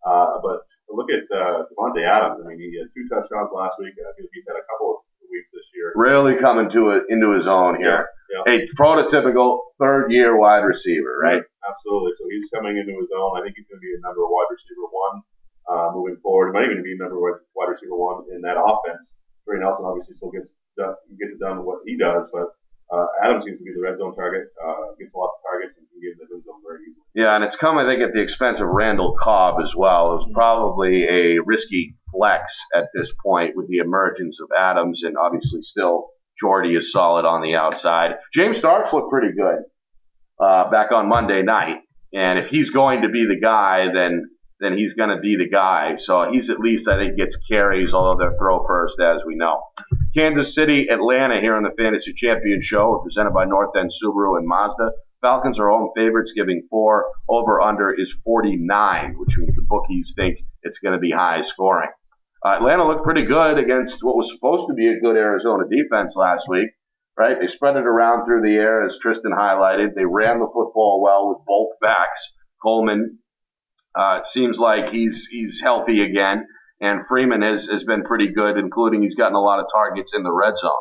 Uh, 0.07 0.39
but 0.39 0.63
look 0.95 1.11
at 1.11 1.27
uh, 1.31 1.67
Davante 1.75 2.07
Adams. 2.07 2.39
I 2.39 2.55
mean, 2.55 2.63
he 2.63 2.79
had 2.79 2.91
two 2.95 3.07
touchdowns 3.11 3.51
last 3.51 3.75
week. 3.83 3.99
I 3.99 4.15
think 4.15 4.31
he's 4.31 4.47
had 4.47 4.55
a 4.55 4.67
couple 4.71 4.95
of 4.95 4.97
weeks 5.27 5.51
this 5.51 5.67
year. 5.75 5.91
Really 5.99 6.39
coming 6.39 6.71
to 6.71 6.95
it 6.95 7.11
into 7.11 7.35
his 7.35 7.51
own 7.51 7.81
here. 7.83 8.07
Yeah, 8.31 8.47
yeah. 8.47 8.63
A 8.63 8.71
prototypical 8.79 9.75
third 9.81 10.13
year 10.15 10.39
wide 10.39 10.63
receiver, 10.63 11.19
right? 11.19 11.43
Yeah, 11.43 11.67
absolutely. 11.67 12.13
So 12.21 12.23
he's 12.31 12.47
coming 12.55 12.79
into 12.79 12.95
his 12.95 13.11
own. 13.11 13.39
I 13.39 13.43
think 13.43 13.59
he's 13.59 13.67
going 13.67 13.83
to 13.83 13.87
be 13.87 13.95
a 13.99 14.03
number 14.05 14.23
of 14.23 14.31
wide 14.31 14.51
receiver 14.53 14.87
one 14.87 15.17
uh, 15.67 15.89
moving 15.97 16.19
forward. 16.23 16.51
He 16.51 16.55
might 16.55 16.69
even 16.71 16.85
be 16.85 16.95
number 16.95 17.19
of 17.19 17.43
wide 17.57 17.73
receiver 17.73 17.97
one 17.97 18.29
in 18.31 18.43
that 18.47 18.61
offense. 18.61 19.17
Trey 19.49 19.59
Nelson 19.59 19.83
obviously 19.83 20.15
still 20.15 20.31
gets 20.31 20.55
done, 20.79 20.95
gets 21.19 21.35
done 21.43 21.67
what 21.67 21.83
he 21.83 21.99
does, 21.99 22.31
but 22.31 22.55
uh, 22.93 23.07
Adams 23.25 23.45
seems 23.47 23.59
to 23.59 23.65
be 23.65 23.73
the 23.75 23.81
red 23.81 23.99
zone 23.99 24.15
target, 24.15 24.49
uh, 24.63 24.93
gets 24.99 25.15
lots 25.15 25.33
of 25.39 25.51
targets 25.51 25.79
and 25.79 25.87
can 25.89 26.13
in 26.13 26.19
the 26.19 26.35
red 26.35 26.45
zone 26.45 26.61
very 26.67 26.81
easily. 26.83 27.05
Yeah, 27.15 27.35
and 27.35 27.45
it's 27.45 27.57
come, 27.57 27.79
I 27.79 27.85
think, 27.85 28.03
at 28.03 28.13
the 28.13 28.21
expense 28.21 28.61
of 28.61 28.69
Randall 28.69 29.17
Cobb 29.19 29.61
as 29.63 29.75
well. 29.75 30.13
It 30.13 30.17
was 30.17 30.31
probably 30.35 31.05
a 31.05 31.39
risky 31.45 31.97
flex 32.13 32.61
at 32.75 32.89
this 32.95 33.13
point 33.25 33.57
with 33.57 33.69
the 33.69 33.79
emergence 33.79 34.41
of 34.41 34.49
Adams, 34.57 35.05
and 35.05 35.17
obviously 35.17 35.63
still 35.63 36.09
Jordy 36.39 36.75
is 36.77 36.93
solid 36.93 37.25
on 37.25 37.41
the 37.41 37.55
outside. 37.55 38.17
James 38.35 38.59
Starks 38.59 38.93
looked 38.93 39.11
pretty 39.11 39.33
good 39.33 39.65
uh, 40.39 40.71
back 40.71 40.93
on 40.93 41.09
Monday 41.09 41.43
night, 41.43 41.79
and 42.13 42.39
if 42.39 42.49
he's 42.49 42.71
going 42.71 43.03
to 43.03 43.09
be 43.09 43.27
the 43.27 43.41
guy, 43.41 43.93
then 43.93 44.29
then 44.61 44.79
he's 44.79 44.95
going 44.95 45.11
to 45.11 45.19
be 45.19 45.37
the 45.37 45.49
guy. 45.49 45.97
So 45.97 46.31
he's 46.31 46.49
at 46.49 46.61
least, 46.61 46.87
I 46.87 46.97
think, 46.97 47.17
gets 47.17 47.37
carries, 47.37 47.95
although 47.95 48.17
they're 48.17 48.39
throw 48.39 48.65
first, 48.65 49.01
as 49.01 49.25
we 49.27 49.35
know. 49.35 49.61
Kansas 50.15 50.55
City, 50.55 50.89
Atlanta 50.91 51.41
here 51.41 51.57
on 51.57 51.63
the 51.63 51.75
Fantasy 51.79 52.13
Champion 52.13 52.61
Show, 52.61 53.01
presented 53.03 53.33
by 53.33 53.47
North 53.47 53.75
End 53.77 53.91
Subaru 53.91 54.37
and 54.37 54.47
Mazda. 54.47 54.93
Falcons 55.23 55.59
are 55.59 55.71
home 55.71 55.91
favorites, 55.97 56.33
giving 56.37 56.67
four. 56.69 57.07
Over 57.29 57.63
under 57.63 57.95
is 57.99 58.15
49, 58.25 59.15
which 59.17 59.37
means 59.39 59.57
the 59.57 59.63
bookies 59.63 60.13
think 60.15 60.39
it's 60.63 60.79
going 60.79 60.93
to 60.93 60.99
be 60.99 61.13
high 61.13 61.41
scoring. 61.43 61.89
Uh, 62.45 62.57
Atlanta 62.57 62.87
looked 62.87 63.05
pretty 63.05 63.25
good 63.25 63.57
against 63.57 64.03
what 64.03 64.17
was 64.17 64.31
supposed 64.31 64.67
to 64.69 64.75
be 64.75 64.89
a 64.89 65.01
good 65.01 65.17
Arizona 65.17 65.65
defense 65.71 66.15
last 66.17 66.47
week, 66.49 66.71
right? 67.17 67.39
They 67.41 67.47
spread 67.47 67.77
it 67.77 67.87
around 67.87 68.27
through 68.27 68.43
the 68.43 68.57
air, 68.57 68.85
as 68.85 68.99
Tristan 68.99 69.33
highlighted. 69.33 69.95
They 69.95 70.05
ran 70.05 70.41
the 70.41 70.51
football 70.53 71.01
well 71.03 71.29
with 71.29 71.39
both 71.47 71.79
backs. 71.81 72.33
Coleman 72.63 73.19
uh, 73.95 74.23
seems 74.25 74.59
like 74.59 74.91
he's 74.91 75.29
he's 75.31 75.61
healthy 75.63 76.03
again, 76.03 76.47
and 76.83 77.07
Freeman 77.09 77.43
has 77.43 77.67
has 77.69 77.85
been 77.85 78.03
pretty 78.03 78.33
good, 78.33 78.59
including 78.59 79.03
he's 79.03 79.15
gotten 79.15 79.37
a 79.37 79.41
lot 79.41 79.61
of 79.61 79.67
targets 79.73 80.13
in 80.15 80.25
the 80.25 80.33
red 80.33 80.59
zone. 80.59 80.73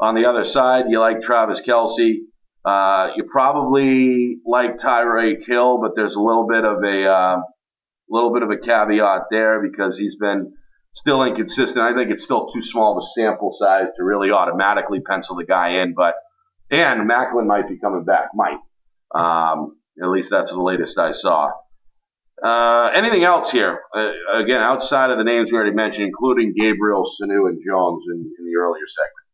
On 0.00 0.14
the 0.14 0.24
other 0.24 0.44
side, 0.44 0.86
you 0.88 0.98
like 0.98 1.20
Travis 1.20 1.60
Kelce. 1.60 2.16
Uh, 2.64 3.10
you 3.14 3.24
probably 3.30 4.38
like 4.46 4.78
Tyreek 4.78 5.46
Hill, 5.46 5.78
but 5.80 5.92
there's 5.94 6.16
a 6.16 6.20
little 6.20 6.46
bit 6.48 6.64
of 6.64 6.82
a 6.82 7.06
uh, 7.06 7.36
little 8.08 8.32
bit 8.32 8.42
of 8.42 8.50
a 8.50 8.56
caveat 8.56 9.24
there 9.30 9.62
because 9.62 9.98
he's 9.98 10.16
been 10.16 10.54
still 10.94 11.22
inconsistent. 11.22 11.84
I 11.84 11.94
think 11.94 12.10
it's 12.10 12.24
still 12.24 12.48
too 12.48 12.62
small 12.62 12.92
of 12.92 12.98
a 12.98 13.06
sample 13.20 13.52
size 13.52 13.88
to 13.96 14.02
really 14.02 14.30
automatically 14.30 15.00
pencil 15.00 15.36
the 15.36 15.44
guy 15.44 15.82
in. 15.82 15.92
But 15.94 16.14
and 16.70 17.08
Maclin 17.08 17.46
might 17.46 17.68
be 17.68 17.78
coming 17.78 18.04
back, 18.04 18.30
might. 18.34 18.58
Um, 19.14 19.76
at 20.02 20.08
least 20.08 20.30
that's 20.30 20.50
the 20.50 20.60
latest 20.60 20.98
I 20.98 21.12
saw. 21.12 21.52
Uh, 22.44 22.92
anything 22.92 23.24
else 23.24 23.48
here? 23.48 23.80
Uh, 23.96 24.12
again, 24.36 24.60
outside 24.60 25.08
of 25.08 25.16
the 25.16 25.24
names 25.24 25.48
we 25.48 25.56
already 25.56 25.72
mentioned, 25.72 26.04
including 26.04 26.52
Gabriel, 26.52 27.00
Sanu, 27.00 27.48
and 27.48 27.56
Jones 27.64 28.04
in, 28.12 28.20
in 28.20 28.42
the 28.44 28.52
earlier 28.60 28.84
segment. 28.84 29.24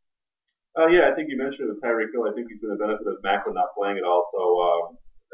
Uh, 0.79 0.89
yeah, 0.95 1.11
I 1.11 1.13
think 1.19 1.27
you 1.27 1.35
mentioned 1.35 1.67
with 1.67 1.83
Tyreek 1.83 2.15
Hill. 2.15 2.31
I 2.31 2.33
think 2.39 2.47
he's 2.47 2.63
been 2.63 2.71
a 2.71 2.79
benefit 2.79 3.03
of 3.11 3.19
Maclin 3.27 3.59
not 3.59 3.75
playing 3.75 3.99
at 3.99 4.07
all, 4.07 4.31
so 4.31 4.43
um, 4.63 4.83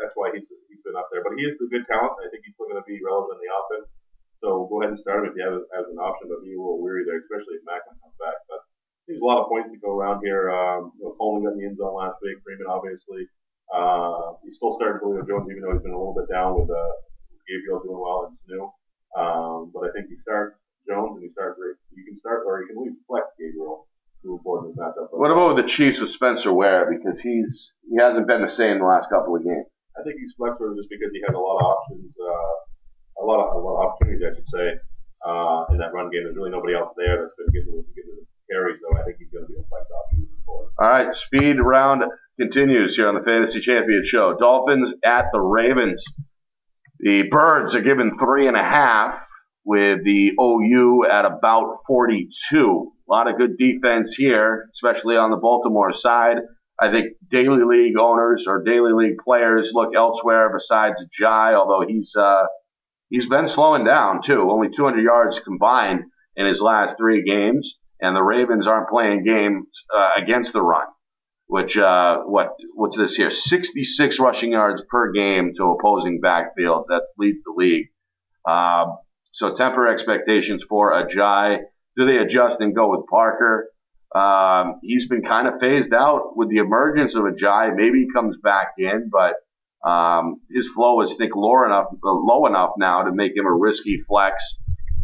that's 0.00 0.16
why 0.16 0.32
he's 0.32 0.48
he's 0.72 0.80
been 0.80 0.96
up 0.96 1.12
there. 1.12 1.20
But 1.20 1.36
he 1.36 1.44
is 1.44 1.60
a 1.60 1.68
good 1.68 1.84
talent. 1.84 2.16
I 2.24 2.32
think 2.32 2.48
he's 2.48 2.56
still 2.56 2.72
going 2.72 2.80
to 2.80 2.88
be 2.88 2.96
relevant 3.04 3.36
in 3.36 3.44
the 3.44 3.52
offense. 3.52 3.88
So 4.40 4.64
go 4.72 4.80
ahead 4.80 4.96
and 4.96 5.00
start 5.04 5.28
him 5.28 5.32
if 5.32 5.36
you 5.36 5.44
have 5.44 5.60
as 5.76 5.86
an 5.92 6.00
option. 6.00 6.32
But 6.32 6.40
be 6.40 6.56
a 6.56 6.60
little 6.60 6.80
weary 6.80 7.04
there, 7.04 7.20
especially 7.20 7.60
if 7.60 7.64
Maclin 7.68 8.00
comes 8.00 8.16
back. 8.16 8.40
But 8.48 8.64
there's 9.04 9.20
a 9.20 9.28
lot 9.28 9.44
of 9.44 9.52
points 9.52 9.68
to 9.68 9.76
go 9.84 9.92
around 9.92 10.24
here. 10.24 10.48
Um, 10.48 10.96
you 10.96 11.04
know, 11.04 11.12
Coleman 11.20 11.44
got 11.44 11.60
in 11.60 11.60
the 11.60 11.68
end 11.68 11.76
zone 11.76 11.92
last 11.92 12.16
week. 12.24 12.40
Freeman 12.40 12.72
obviously. 12.72 13.28
Uh, 13.68 14.40
he's 14.40 14.56
still 14.56 14.72
starting 14.80 15.04
Julio 15.04 15.20
Jones, 15.28 15.44
even 15.52 15.60
though 15.60 15.76
he's 15.76 15.84
been 15.84 15.92
a 15.92 16.00
little 16.00 16.16
bit 16.16 16.32
down 16.32 16.56
with 16.56 16.70
uh, 16.72 16.94
Gabriel 17.48 17.80
doing 17.82 17.98
well 17.98 18.28
and 18.28 18.36
Sanu. 18.44 18.70
Um, 19.16 19.70
but 19.72 19.88
I 19.88 19.92
think 19.94 20.10
you 20.10 20.18
start 20.20 20.58
Jones 20.86 21.16
and 21.16 21.24
you 21.24 21.32
start 21.32 21.56
you 21.58 22.04
can 22.04 22.18
start 22.20 22.44
or 22.46 22.60
you 22.62 22.68
can 22.68 22.78
leave 22.82 22.98
flex 23.06 23.26
Gabriel 23.38 23.88
to 24.22 24.38
avoid 24.38 24.68
this 24.68 24.76
matchup. 24.76 25.08
What 25.10 25.30
about 25.30 25.56
with 25.56 25.64
the 25.64 25.70
Chiefs 25.70 26.00
with 26.00 26.10
Spencer 26.10 26.52
Ware 26.52 26.90
because 26.90 27.20
he's 27.20 27.72
he 27.88 27.96
hasn't 27.96 28.26
been 28.26 28.42
the 28.42 28.50
same 28.50 28.78
the 28.78 28.84
last 28.84 29.08
couple 29.08 29.34
of 29.34 29.42
games. 29.42 29.66
I 29.96 30.02
think 30.04 30.20
he's 30.20 30.34
flexor 30.36 30.76
just 30.76 30.90
because 30.90 31.08
he 31.12 31.24
has 31.24 31.34
a 31.34 31.40
lot 31.40 31.56
of 31.56 31.64
options, 31.64 32.12
uh, 32.20 33.22
a 33.22 33.24
lot 33.24 33.40
of 33.40 33.56
a 33.56 33.58
lot 33.58 33.80
of 33.80 33.82
opportunities, 33.88 34.22
I 34.26 34.34
should 34.36 34.50
say, 34.52 34.66
uh, 35.24 35.64
in 35.72 35.78
that 35.78 35.94
run 35.96 36.10
game. 36.12 36.28
There's 36.28 36.36
really 36.36 36.52
nobody 36.52 36.76
else 36.76 36.92
there 36.96 37.16
that's 37.24 37.36
been 37.40 37.48
getting, 37.48 37.80
getting 37.96 38.20
the 38.20 38.26
carries, 38.52 38.76
so 38.84 38.92
I 38.92 39.02
think 39.08 39.16
he's 39.18 39.32
going 39.32 39.46
to 39.46 39.50
be 39.50 39.56
a 39.56 39.64
flex 39.72 39.88
option. 39.88 40.28
All 40.78 40.88
right, 40.88 41.16
speed 41.16 41.56
round 41.58 42.04
continues 42.38 42.96
here 42.96 43.08
on 43.08 43.14
the 43.14 43.24
Fantasy 43.24 43.60
Champion 43.60 44.04
Show. 44.04 44.36
Dolphins 44.36 44.94
at 45.04 45.26
the 45.32 45.40
Ravens. 45.40 46.04
The 47.00 47.24
Birds 47.30 47.74
are 47.74 47.82
given 47.82 48.18
three 48.18 48.48
and 48.48 48.56
a 48.56 48.62
half 48.62 49.26
with 49.64 50.04
the 50.04 50.32
OU 50.40 51.06
at 51.10 51.24
about 51.24 51.80
42. 51.86 52.92
A 53.08 53.12
lot 53.12 53.28
of 53.28 53.36
good 53.36 53.58
defense 53.58 54.14
here, 54.14 54.68
especially 54.72 55.16
on 55.16 55.30
the 55.30 55.36
Baltimore 55.36 55.92
side. 55.92 56.38
I 56.80 56.90
think 56.90 57.14
daily 57.30 57.64
league 57.64 57.98
owners 57.98 58.46
or 58.46 58.62
daily 58.62 58.92
league 58.92 59.18
players 59.24 59.72
look 59.74 59.94
elsewhere 59.94 60.50
besides 60.52 61.04
Jai, 61.18 61.54
although 61.54 61.86
he's 61.86 62.14
uh, 62.16 62.44
he's 63.08 63.28
been 63.28 63.48
slowing 63.48 63.84
down 63.84 64.22
too. 64.22 64.50
Only 64.50 64.68
200 64.70 65.02
yards 65.02 65.40
combined 65.40 66.04
in 66.36 66.46
his 66.46 66.60
last 66.60 66.96
three 66.98 67.24
games, 67.24 67.76
and 68.00 68.14
the 68.14 68.22
Ravens 68.22 68.66
aren't 68.66 68.90
playing 68.90 69.24
games 69.24 69.66
uh, 69.96 70.10
against 70.22 70.52
the 70.52 70.62
run. 70.62 70.86
Which 71.48 71.76
uh, 71.76 72.22
what 72.24 72.56
what's 72.74 72.96
this 72.96 73.14
here? 73.14 73.30
66 73.30 74.18
rushing 74.18 74.52
yards 74.52 74.82
per 74.90 75.12
game 75.12 75.52
to 75.56 75.64
opposing 75.64 76.20
backfields. 76.20 76.86
That 76.88 77.06
leads 77.18 77.38
the 77.44 77.54
league. 77.56 77.86
Uh, 78.44 78.86
so 79.32 79.54
temper 79.54 79.86
expectations 79.86 80.64
for 80.68 80.92
Ajayi. 80.92 81.58
Do 81.96 82.04
they 82.04 82.18
adjust 82.18 82.60
and 82.60 82.74
go 82.74 82.90
with 82.90 83.06
Parker? 83.08 83.68
Um, 84.14 84.80
he's 84.82 85.08
been 85.08 85.22
kind 85.22 85.46
of 85.46 85.60
phased 85.60 85.92
out 85.92 86.36
with 86.36 86.48
the 86.48 86.58
emergence 86.58 87.14
of 87.14 87.24
Ajayi. 87.24 87.76
Maybe 87.76 88.00
he 88.00 88.06
comes 88.14 88.36
back 88.42 88.68
in, 88.78 89.10
but 89.12 89.34
um, 89.88 90.40
his 90.50 90.68
flow 90.68 91.00
is 91.02 91.14
think 91.14 91.36
low 91.36 91.64
enough, 91.64 91.86
low 92.02 92.46
enough 92.46 92.70
now 92.78 93.02
to 93.02 93.12
make 93.12 93.36
him 93.36 93.46
a 93.46 93.52
risky 93.52 94.02
flex. 94.08 94.56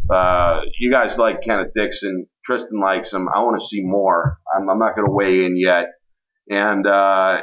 Uh, 0.09 0.61
you 0.79 0.91
guys 0.91 1.17
like 1.17 1.41
Kenneth 1.41 1.71
Dixon. 1.75 2.27
Tristan 2.43 2.79
likes 2.79 3.13
him. 3.13 3.29
I 3.33 3.39
want 3.39 3.61
to 3.61 3.65
see 3.65 3.81
more. 3.81 4.39
I'm, 4.53 4.69
I'm 4.69 4.79
not 4.79 4.95
going 4.95 5.07
to 5.07 5.13
weigh 5.13 5.45
in 5.45 5.55
yet. 5.57 5.85
And 6.49 6.85
uh, 6.85 7.41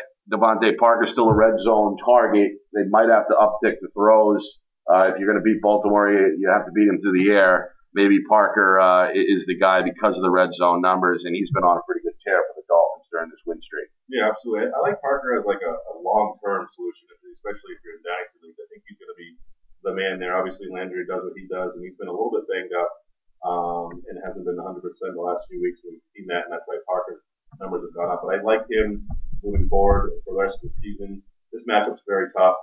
Parker 0.78 1.07
still 1.07 1.28
a 1.28 1.35
red 1.35 1.59
zone 1.59 1.97
target. 2.04 2.52
They 2.75 2.85
might 2.88 3.09
have 3.09 3.26
to 3.28 3.35
uptick 3.35 3.76
the 3.80 3.88
throws. 3.95 4.59
Uh, 4.90 5.12
if 5.12 5.19
you're 5.19 5.30
going 5.30 5.42
to 5.42 5.45
beat 5.45 5.62
Baltimore, 5.62 6.11
you, 6.11 6.50
have 6.52 6.66
to 6.66 6.73
beat 6.73 6.88
him 6.88 7.00
through 7.00 7.23
the 7.23 7.30
air 7.30 7.73
maybe 7.95 8.23
Parker 8.28 8.78
uh, 8.78 9.11
is 9.11 9.47
the 9.47 9.59
guy 9.59 9.83
because 9.83 10.16
of 10.16 10.23
the 10.23 10.30
red 10.30 10.54
zone 10.54 10.80
numbers, 10.80 11.26
and 11.26 11.35
he's 11.35 11.50
been 11.50 11.66
on 11.66 11.78
a 11.78 11.85
pretty 11.87 12.02
good 12.07 12.14
tear 12.23 12.42
for 12.47 12.54
the 12.62 12.66
Dolphins 12.71 13.07
during 13.11 13.28
this 13.30 13.42
win 13.47 13.59
streak. 13.59 13.90
Yeah, 14.07 14.30
absolutely. 14.30 14.71
I 14.71 14.78
like 14.83 15.02
Parker 15.02 15.38
as 15.38 15.45
like 15.47 15.62
a, 15.62 15.75
a 15.75 15.95
long-term 15.99 16.71
solution, 16.75 17.04
especially 17.35 17.75
if 17.75 17.80
you're 17.83 17.99
in 17.99 18.04
dynasty 18.07 18.38
leagues. 18.47 18.59
I 18.59 18.66
think 18.71 18.87
he's 18.87 18.99
going 18.99 19.11
to 19.11 19.19
be 19.19 19.30
the 19.83 19.95
man 19.95 20.23
there. 20.23 20.38
Obviously, 20.38 20.71
Landry 20.71 21.07
does 21.07 21.23
what 21.23 21.35
he 21.35 21.47
does, 21.50 21.75
and 21.75 21.83
he's 21.83 21.99
been 21.99 22.11
a 22.11 22.14
little 22.14 22.30
bit 22.30 22.47
banged 22.47 22.75
up 22.75 22.90
um, 23.42 23.90
and 24.07 24.14
hasn't 24.23 24.47
been 24.47 24.59
100% 24.59 24.78
the 24.78 25.19
last 25.19 25.50
few 25.50 25.59
weeks. 25.59 25.83
We've 25.83 26.02
seen 26.14 26.30
that, 26.30 26.47
and 26.47 26.52
that's 26.54 26.66
why 26.71 26.78
Parker's 26.87 27.23
numbers 27.61 27.85
have 27.85 27.95
gone 27.95 28.11
up. 28.11 28.25
But 28.25 28.35
I 28.35 28.43
like 28.43 28.64
him 28.67 29.07
moving 29.45 29.69
forward 29.69 30.17
for 30.25 30.35
the 30.35 30.40
rest 30.40 30.59
of 30.64 30.73
the 30.73 30.75
season. 30.81 31.23
This 31.52 31.62
matchup's 31.69 32.02
very 32.09 32.33
tough. 32.33 32.57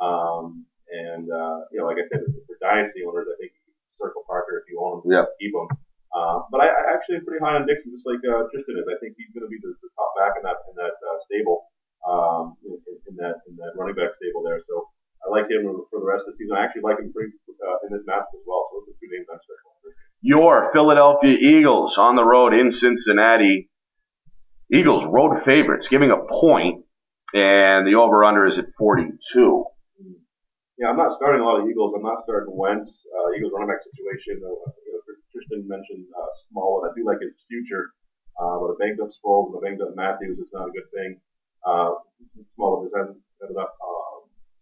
Um, 0.00 0.64
and, 0.86 1.26
uh, 1.26 1.66
you 1.74 1.82
know, 1.82 1.86
like 1.90 1.98
I 1.98 2.06
said, 2.06 2.22
for 2.46 2.56
dynasty 2.62 3.02
owners, 3.02 3.26
I 3.26 3.34
think 3.42 3.52
circle 3.98 4.22
Parker 4.28 4.62
if 4.62 4.70
you 4.70 4.78
own 4.78 5.02
him. 5.02 5.10
Yeah. 5.10 5.26
Keep 5.42 5.52
him. 5.56 5.68
Uh, 6.14 6.46
but 6.48 6.64
I, 6.64 6.70
I 6.70 6.82
actually 6.96 7.20
am 7.20 7.24
pretty 7.28 7.42
high 7.42 7.58
on 7.58 7.68
Dixon, 7.68 7.92
just 7.92 8.06
like 8.08 8.22
uh, 8.24 8.48
Tristan 8.48 8.78
is. 8.80 8.88
I 8.88 8.96
think 9.02 9.18
he's 9.20 9.28
going 9.36 9.44
to 9.44 9.52
be 9.52 9.60
the, 9.60 9.74
the 9.84 9.90
top 9.98 10.16
back 10.16 10.32
in 10.38 10.48
that 10.48 10.56
in 10.64 10.74
that 10.80 10.96
uh, 10.96 11.18
stable, 11.28 11.68
um, 12.08 12.56
in, 12.64 12.72
in 13.10 13.14
that 13.20 13.44
in 13.44 13.58
that 13.60 13.76
running 13.76 13.98
back 13.98 14.16
stable 14.16 14.40
there. 14.40 14.56
So 14.64 14.88
I 15.20 15.28
like 15.28 15.44
him 15.50 15.68
for 15.92 16.00
the 16.00 16.08
rest 16.08 16.24
of 16.24 16.32
the 16.32 16.40
season. 16.40 16.56
I 16.56 16.64
actually 16.64 16.88
like 16.88 16.96
him 16.96 17.12
pretty 17.12 17.36
uh, 17.60 17.84
in 17.84 17.92
this 17.92 18.06
match 18.08 18.24
as 18.32 18.40
well. 18.48 18.64
So 18.72 18.80
those 18.80 18.96
are 18.96 18.98
two 19.00 19.10
names 19.12 19.28
I'm 19.28 19.42
circling. 19.44 19.76
Your 20.24 20.72
Philadelphia 20.72 21.36
Eagles 21.36 21.98
on 22.00 22.16
the 22.16 22.24
road 22.24 22.54
in 22.56 22.72
Cincinnati. 22.72 23.68
Eagles 24.72 25.04
road 25.04 25.42
favorites, 25.42 25.88
giving 25.88 26.10
a 26.10 26.18
point, 26.18 26.84
and 27.34 27.86
the 27.86 27.94
over/under 27.94 28.46
is 28.46 28.58
at 28.58 28.66
42. 28.78 29.64
Yeah, 30.78 30.92
I'm 30.92 30.96
not 30.96 31.16
starting 31.16 31.40
a 31.40 31.44
lot 31.44 31.60
of 31.60 31.68
Eagles. 31.68 31.94
I'm 31.96 32.02
not 32.02 32.24
starting 32.24 32.52
Wentz. 32.52 33.00
Uh, 33.08 33.32
Eagles 33.32 33.52
running 33.54 33.72
back 33.72 33.80
situation. 33.80 34.44
Uh, 34.44 34.68
you 34.84 34.92
know, 34.92 35.00
Tristan 35.32 35.64
mentioned 35.64 36.04
uh, 36.12 36.30
Small, 36.50 36.84
and 36.84 36.90
I 36.90 36.94
do 36.94 37.06
like 37.06 37.20
his 37.20 37.32
future. 37.48 37.96
Uh, 38.36 38.60
but 38.60 38.74
a 38.74 38.76
banged 38.76 39.00
up 39.00 39.08
Sproles 39.16 39.48
and 39.48 39.56
a 39.56 39.60
banged 39.64 39.80
up 39.80 39.96
Matthews 39.96 40.36
is 40.36 40.52
not 40.52 40.68
a 40.68 40.72
good 40.76 40.84
thing. 40.92 41.16
Uh, 41.64 41.96
Small 42.54 42.84
just 42.84 42.92
hasn't 42.92 43.16
had 43.40 43.48
enough 43.48 43.72
uh, 43.80 44.16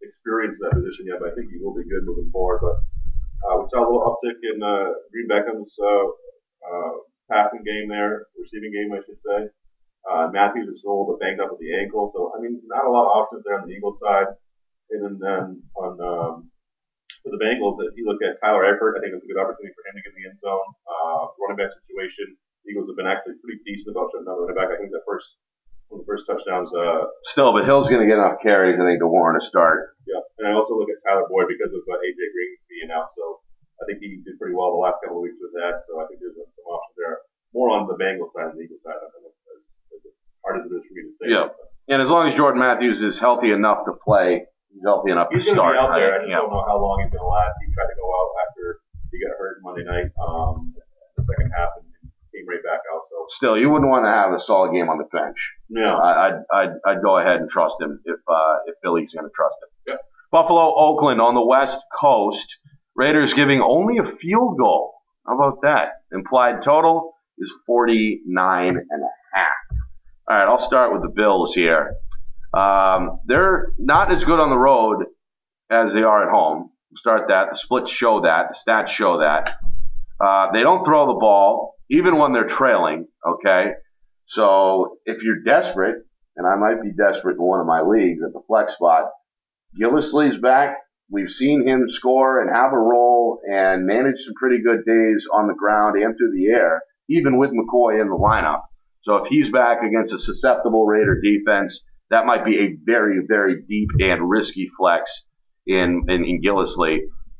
experience 0.06 0.54
in 0.62 0.70
that 0.70 0.78
position 0.78 1.10
yet, 1.10 1.18
but 1.18 1.32
I 1.32 1.34
think 1.34 1.50
he 1.50 1.58
will 1.58 1.74
be 1.74 1.82
good 1.82 2.06
moving 2.06 2.30
forward. 2.30 2.62
But 2.62 2.78
uh, 3.42 3.58
we 3.58 3.66
saw 3.74 3.82
a 3.82 3.88
little 3.90 4.06
uptick 4.06 4.38
in 4.38 4.62
uh, 4.62 4.94
Green 5.10 5.26
Beckham's 5.26 5.74
uh, 5.82 6.06
uh, 6.62 6.92
passing 7.26 7.66
game 7.66 7.90
there, 7.90 8.30
receiving 8.38 8.70
game, 8.70 8.94
I 8.94 9.02
should 9.02 9.18
say. 9.26 9.50
Uh, 10.04 10.28
Matthews 10.28 10.68
is 10.68 10.84
still 10.84 10.92
a 10.92 11.00
little 11.00 11.20
banged 11.20 11.40
up 11.40 11.50
with 11.50 11.60
the 11.60 11.72
ankle, 11.72 12.12
so 12.12 12.32
I 12.36 12.40
mean, 12.40 12.60
not 12.68 12.84
a 12.84 12.92
lot 12.92 13.08
of 13.08 13.16
options 13.24 13.42
there 13.44 13.56
on 13.56 13.64
the 13.66 13.74
Eagles 13.74 13.96
side. 14.00 14.36
And 14.92 15.16
then 15.16 15.64
on 15.74 15.96
um, 15.96 16.34
for 17.24 17.32
the 17.32 17.40
Bengals, 17.40 17.80
if 17.88 17.96
you 17.96 18.04
look 18.04 18.20
at 18.20 18.36
Tyler 18.44 18.68
Eifert, 18.68 18.96
I 18.96 19.00
think 19.00 19.16
it's 19.16 19.24
a 19.24 19.30
good 19.32 19.40
opportunity 19.40 19.72
for 19.72 19.80
him 19.88 19.96
to 19.96 20.04
get 20.04 20.12
in 20.12 20.18
the 20.20 20.28
end 20.28 20.38
zone. 20.44 20.68
Uh, 20.84 21.32
running 21.40 21.56
back 21.56 21.72
situation, 21.72 22.36
Eagles 22.68 22.84
have 22.92 23.00
been 23.00 23.08
actually 23.08 23.40
pretty 23.40 23.64
decent 23.64 23.96
about 23.96 24.12
shutting 24.12 24.28
down 24.28 24.36
the 24.36 24.44
running 24.44 24.60
back. 24.60 24.68
I 24.68 24.76
think 24.76 24.92
that 24.92 25.08
first 25.08 25.24
one 25.88 26.00
of 26.00 26.04
the 26.04 26.08
first 26.08 26.28
touchdowns. 26.28 26.68
Uh, 26.72 27.08
Still, 27.24 27.56
but 27.56 27.64
Hill's 27.64 27.88
going 27.88 28.04
to 28.04 28.08
get 28.08 28.20
enough 28.20 28.40
carries, 28.44 28.76
I 28.76 28.84
think, 28.84 29.00
to 29.00 29.08
warrant 29.08 29.40
a 29.40 29.44
start. 29.44 29.96
Yeah, 30.04 30.20
and 30.40 30.48
I 30.48 30.52
also 30.52 30.76
look 30.76 30.92
at 30.92 31.00
Tyler 31.00 31.24
Boyd 31.28 31.48
because 31.48 31.72
of 31.72 31.80
uh, 31.84 31.96
AJ 31.96 32.20
Green 32.28 32.52
being 32.68 32.90
out. 32.92 33.12
So 33.16 33.40
I 33.80 33.88
think 33.88 34.04
he 34.04 34.20
did 34.20 34.36
pretty 34.36 34.56
well 34.56 34.76
the 34.76 34.84
last 34.84 35.00
couple 35.00 35.20
of 35.20 35.24
weeks 35.24 35.40
with 35.40 35.56
that. 35.56 35.84
So 35.88 36.00
I 36.00 36.08
think 36.08 36.20
there's 36.20 36.36
some 36.36 36.68
options 36.68 36.96
there. 37.00 37.24
More 37.56 37.72
on 37.72 37.88
the 37.88 37.96
Bengals 37.96 38.32
side 38.36 38.52
than 38.52 38.60
the 38.60 38.68
Eagles 38.68 38.84
side. 38.84 39.00
I 39.00 39.08
think 39.12 39.32
as, 39.32 39.60
as 39.96 40.02
hard 40.44 40.60
as 40.60 40.68
it 40.68 40.72
is 40.76 40.84
for 40.84 40.92
me 40.92 41.02
to 41.08 41.12
say. 41.20 41.28
Yeah. 41.32 41.48
And 41.84 42.00
as 42.00 42.02
long 42.14 42.28
as 42.28 42.34
Jordan 42.34 42.60
Matthews 42.60 43.02
is 43.02 43.18
healthy 43.18 43.50
enough 43.50 43.84
to 43.86 43.92
play, 44.04 44.46
he's 44.70 44.82
healthy 44.86 45.10
enough 45.10 45.28
he's 45.32 45.44
to 45.44 45.50
start. 45.50 45.74
Be 45.74 45.78
out 45.78 45.94
there. 45.94 46.14
I 46.14 46.18
just 46.18 46.30
yeah. 46.30 46.36
don't 46.38 46.50
know 46.50 46.64
how 46.66 46.78
long 46.78 47.02
he's 47.02 47.10
going 47.10 47.20
to 47.20 47.26
last. 47.26 47.54
He 47.58 47.74
tried 47.74 47.90
to 47.90 47.98
go 47.98 48.06
out 48.06 48.30
after 48.46 48.64
he 49.10 49.18
got 49.18 49.34
hurt 49.38 49.58
Monday 49.62 49.84
night, 49.84 50.10
um, 50.22 50.74
the 51.18 51.24
second 51.26 51.50
half, 51.56 51.74
and 51.82 51.90
came 52.30 52.46
right 52.46 52.62
back 52.62 52.80
out. 52.94 53.02
So 53.10 53.26
still, 53.28 53.58
you 53.58 53.70
wouldn't 53.70 53.90
want 53.90 54.06
to 54.06 54.10
have 54.14 54.32
a 54.32 54.38
solid 54.38 54.72
game 54.72 54.88
on 54.88 54.98
the 54.98 55.10
bench. 55.10 55.38
Yeah, 55.68 55.94
I, 55.94 56.28
I'd, 56.28 56.38
I'd 56.52 56.72
I'd 56.86 57.02
go 57.02 57.18
ahead 57.18 57.42
and 57.42 57.50
trust 57.50 57.80
him 57.80 58.00
if 58.04 58.20
uh, 58.28 58.54
if 58.66 58.76
Philly's 58.82 59.12
going 59.12 59.26
to 59.26 59.34
trust 59.34 59.56
him. 59.62 59.94
Yeah. 59.94 60.00
Buffalo, 60.30 60.74
Oakland 60.74 61.20
on 61.20 61.34
the 61.34 61.44
West 61.44 61.78
Coast. 61.94 62.58
Raiders 62.96 63.34
giving 63.34 63.60
only 63.60 63.98
a 63.98 64.06
field 64.06 64.56
goal. 64.58 64.94
How 65.26 65.34
about 65.34 65.62
that? 65.62 66.02
Implied 66.12 66.62
total 66.62 67.14
is 67.38 67.52
49 67.66 68.68
and 68.68 69.02
a 69.02 69.36
half. 69.36 69.48
All 70.26 70.36
right, 70.36 70.48
I'll 70.48 70.58
start 70.58 70.92
with 70.92 71.02
the 71.02 71.08
Bills 71.08 71.54
here. 71.54 71.96
Um, 72.56 73.20
they're 73.26 73.72
not 73.78 74.12
as 74.12 74.24
good 74.24 74.38
on 74.38 74.50
the 74.50 74.58
road 74.58 75.06
as 75.70 75.92
they 75.92 76.02
are 76.02 76.24
at 76.24 76.30
home. 76.30 76.70
Start 76.94 77.28
that. 77.28 77.50
The 77.50 77.56
splits 77.56 77.90
show 77.90 78.20
that. 78.20 78.48
The 78.50 78.70
stats 78.70 78.88
show 78.88 79.18
that. 79.18 79.58
Uh, 80.24 80.52
they 80.52 80.62
don't 80.62 80.84
throw 80.84 81.06
the 81.06 81.18
ball 81.18 81.74
even 81.90 82.18
when 82.18 82.32
they're 82.32 82.46
trailing. 82.46 83.06
Okay, 83.26 83.72
so 84.26 84.98
if 85.04 85.22
you're 85.22 85.42
desperate, 85.44 85.96
and 86.36 86.46
I 86.46 86.56
might 86.56 86.82
be 86.82 86.92
desperate 86.92 87.36
in 87.36 87.42
one 87.42 87.60
of 87.60 87.66
my 87.66 87.82
leagues 87.82 88.22
at 88.24 88.32
the 88.32 88.42
flex 88.46 88.74
spot, 88.74 89.10
Gillislee's 89.80 90.38
back. 90.38 90.78
We've 91.10 91.30
seen 91.30 91.66
him 91.66 91.88
score 91.88 92.40
and 92.40 92.50
have 92.54 92.72
a 92.72 92.78
role 92.78 93.40
and 93.48 93.86
manage 93.86 94.20
some 94.20 94.34
pretty 94.34 94.62
good 94.62 94.84
days 94.86 95.26
on 95.32 95.48
the 95.48 95.54
ground 95.54 96.02
and 96.02 96.16
through 96.16 96.32
the 96.32 96.46
air, 96.46 96.82
even 97.08 97.36
with 97.36 97.50
McCoy 97.50 98.00
in 98.00 98.08
the 98.08 98.16
lineup. 98.16 98.62
So 99.02 99.16
if 99.16 99.26
he's 99.26 99.50
back 99.50 99.82
against 99.82 100.14
a 100.14 100.18
susceptible 100.18 100.86
Raider 100.86 101.20
defense, 101.20 101.84
that 102.14 102.26
might 102.26 102.44
be 102.44 102.58
a 102.58 102.76
very, 102.84 103.22
very 103.26 103.62
deep 103.66 103.88
and 103.98 104.30
risky 104.30 104.70
flex 104.78 105.24
in, 105.66 106.04
in, 106.08 106.24
in. 106.24 106.40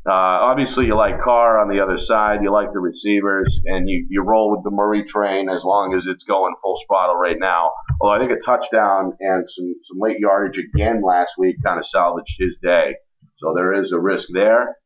Uh, 0.07 0.11
obviously, 0.13 0.85
you 0.85 0.95
like 0.97 1.23
Carr 1.23 1.59
on 1.59 1.75
the 1.75 1.83
other 1.83 1.97
side. 1.97 2.43
You 2.43 2.53
like 2.53 2.73
the 2.73 2.81
receivers, 2.81 3.61
and 3.65 3.89
you, 3.89 4.07
you 4.11 4.23
roll 4.23 4.51
with 4.51 4.63
the 4.65 4.71
Murray 4.71 5.05
train 5.05 5.49
as 5.49 5.65
long 5.65 5.95
as 5.95 6.07
it's 6.07 6.25
going 6.25 6.55
full 6.61 6.79
throttle 6.87 7.17
right 7.17 7.39
now. 7.39 7.71
Although 8.01 8.15
I 8.15 8.19
think 8.19 8.33
a 8.33 8.45
touchdown 8.45 9.13
and 9.21 9.49
some, 9.49 9.75
some 9.83 9.99
late 9.99 10.19
yardage 10.19 10.59
again 10.59 11.01
last 11.03 11.35
week 11.39 11.57
kind 11.65 11.79
of 11.79 11.87
salvaged 11.87 12.37
his 12.39 12.59
day. 12.63 12.97
So 13.39 13.55
there 13.55 13.81
is 13.81 13.93
a 13.93 13.99
risk 13.99 14.29
there. 14.33 14.77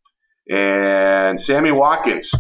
And 0.49 1.41
Sammy 1.41 1.73
Watkins, 1.73 2.31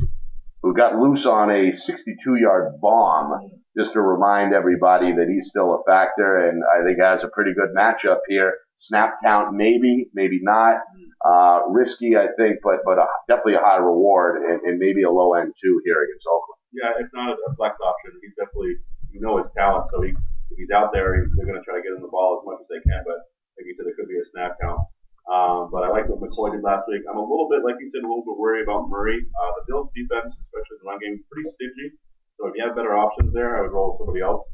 who 0.62 0.74
got 0.74 0.96
loose 0.96 1.26
on 1.26 1.50
a 1.50 1.72
62 1.72 2.36
yard 2.36 2.74
bomb, 2.80 3.32
just 3.78 3.92
to 3.94 4.02
remind 4.02 4.52
everybody 4.52 5.14
that 5.14 5.30
he's 5.30 5.47
still 5.47 5.78
a 5.78 5.80
factor 5.87 6.50
and 6.50 6.66
I 6.66 6.82
think 6.82 6.99
has 6.99 7.23
a 7.23 7.30
pretty 7.30 7.54
good 7.54 7.70
matchup 7.70 8.26
here. 8.26 8.58
Snap 8.75 9.23
count, 9.23 9.54
maybe, 9.54 10.11
maybe 10.14 10.40
not. 10.42 10.82
Uh, 11.23 11.70
risky, 11.70 12.16
I 12.18 12.35
think, 12.35 12.58
but 12.62 12.82
but 12.85 12.99
a, 12.99 13.06
definitely 13.30 13.54
a 13.54 13.62
high 13.62 13.78
reward 13.78 14.42
and, 14.42 14.62
and 14.66 14.78
maybe 14.78 15.02
a 15.02 15.11
low 15.11 15.35
end 15.35 15.54
too 15.54 15.80
here 15.87 16.02
against 16.02 16.26
Oakland. 16.26 16.58
Yeah, 16.75 16.94
it's 16.99 17.14
not 17.14 17.35
a 17.35 17.54
flex 17.54 17.78
option. 17.78 18.18
He's 18.23 18.35
definitely, 18.35 18.78
you 19.14 19.23
know, 19.23 19.38
his 19.38 19.50
talent. 19.54 19.87
So 19.94 20.02
he, 20.02 20.11
if 20.11 20.56
he's 20.58 20.70
out 20.75 20.90
there, 20.92 21.14
they're 21.14 21.47
going 21.47 21.58
to 21.58 21.66
try 21.66 21.78
to 21.78 21.82
get 21.82 21.94
him 21.94 22.02
the 22.02 22.11
ball 22.11 22.38
as 22.38 22.47
much 22.47 22.58
as 22.62 22.68
they 22.70 22.82
can. 22.82 23.02
But 23.06 23.18
like 23.58 23.66
you 23.66 23.75
said, 23.78 23.87
it 23.87 23.94
could 23.94 24.11
be 24.11 24.18
a 24.18 24.26
snap 24.35 24.58
count. 24.62 24.82
Um, 25.28 25.68
but 25.68 25.85
I 25.85 25.92
like 25.92 26.08
what 26.08 26.25
McCoy 26.25 26.56
did 26.56 26.64
last 26.64 26.88
week. 26.88 27.04
I'm 27.04 27.20
a 27.20 27.23
little 27.23 27.50
bit, 27.52 27.61
like 27.61 27.76
you 27.82 27.92
said, 27.92 28.00
a 28.00 28.08
little 28.08 28.25
bit 28.25 28.38
worried 28.38 28.64
about 28.64 28.88
Murray. 28.88 29.20
Uh, 29.20 29.50
the 29.61 29.62
Bills' 29.68 29.92
defense, 29.92 30.32
especially 30.32 30.76
the 30.80 30.87
run 30.88 30.99
game, 31.02 31.20
pretty 31.28 31.50
stingy. 31.52 31.99
So 32.38 32.47
if 32.49 32.54
you 32.57 32.62
have 32.64 32.78
better 32.78 32.95
options 32.95 33.35
there, 33.35 33.59
I 33.59 33.62
would 33.62 33.75
roll 33.75 33.99
with 33.99 34.07
somebody 34.07 34.23
else. 34.23 34.47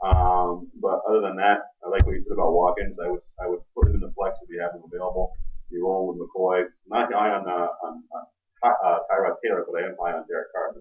Um, 0.00 0.72
but 0.80 1.00
other 1.08 1.20
than 1.20 1.36
that, 1.36 1.72
I 1.84 1.88
like 1.88 2.04
what 2.04 2.16
you 2.16 2.24
said 2.24 2.36
about 2.36 2.52
Watkins. 2.52 2.98
I 3.00 3.08
would 3.08 3.24
I 3.40 3.48
would 3.48 3.60
put 3.76 3.88
him 3.88 3.96
in 3.96 4.00
the 4.00 4.12
flex 4.16 4.36
if 4.42 4.48
you 4.48 4.60
have 4.60 4.72
him 4.72 4.84
available. 4.84 5.32
You 5.70 5.84
roll 5.84 6.08
with 6.08 6.20
McCoy. 6.20 6.64
I'm 6.64 6.88
not 6.88 7.12
high 7.12 7.32
on 7.32 7.48
uh, 7.48 7.68
on, 7.84 8.04
on 8.12 8.22
uh, 8.64 8.98
Tyrod 9.08 9.36
Taylor, 9.44 9.64
but 9.64 9.80
I 9.80 9.88
am 9.88 9.96
high 10.00 10.12
on 10.16 10.24
Derek 10.28 10.52
Carr. 10.52 10.76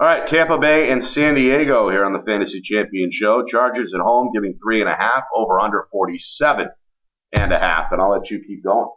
All 0.00 0.06
right, 0.08 0.26
Tampa 0.26 0.56
Bay 0.56 0.90
and 0.90 1.04
San 1.04 1.34
Diego 1.34 1.90
here 1.90 2.06
on 2.08 2.14
the 2.14 2.24
Fantasy 2.24 2.62
Champion 2.62 3.10
Show. 3.12 3.44
Chargers 3.44 3.92
at 3.92 4.00
home 4.00 4.32
giving 4.32 4.56
three 4.56 4.80
and 4.80 4.88
a 4.88 4.96
half, 4.96 5.24
over 5.36 5.60
under 5.60 5.84
47 5.92 6.68
and 7.36 7.52
a 7.52 7.58
half. 7.58 7.92
And 7.92 8.00
I'll 8.00 8.10
let 8.10 8.30
you 8.30 8.40
keep 8.40 8.64
going. 8.64 8.88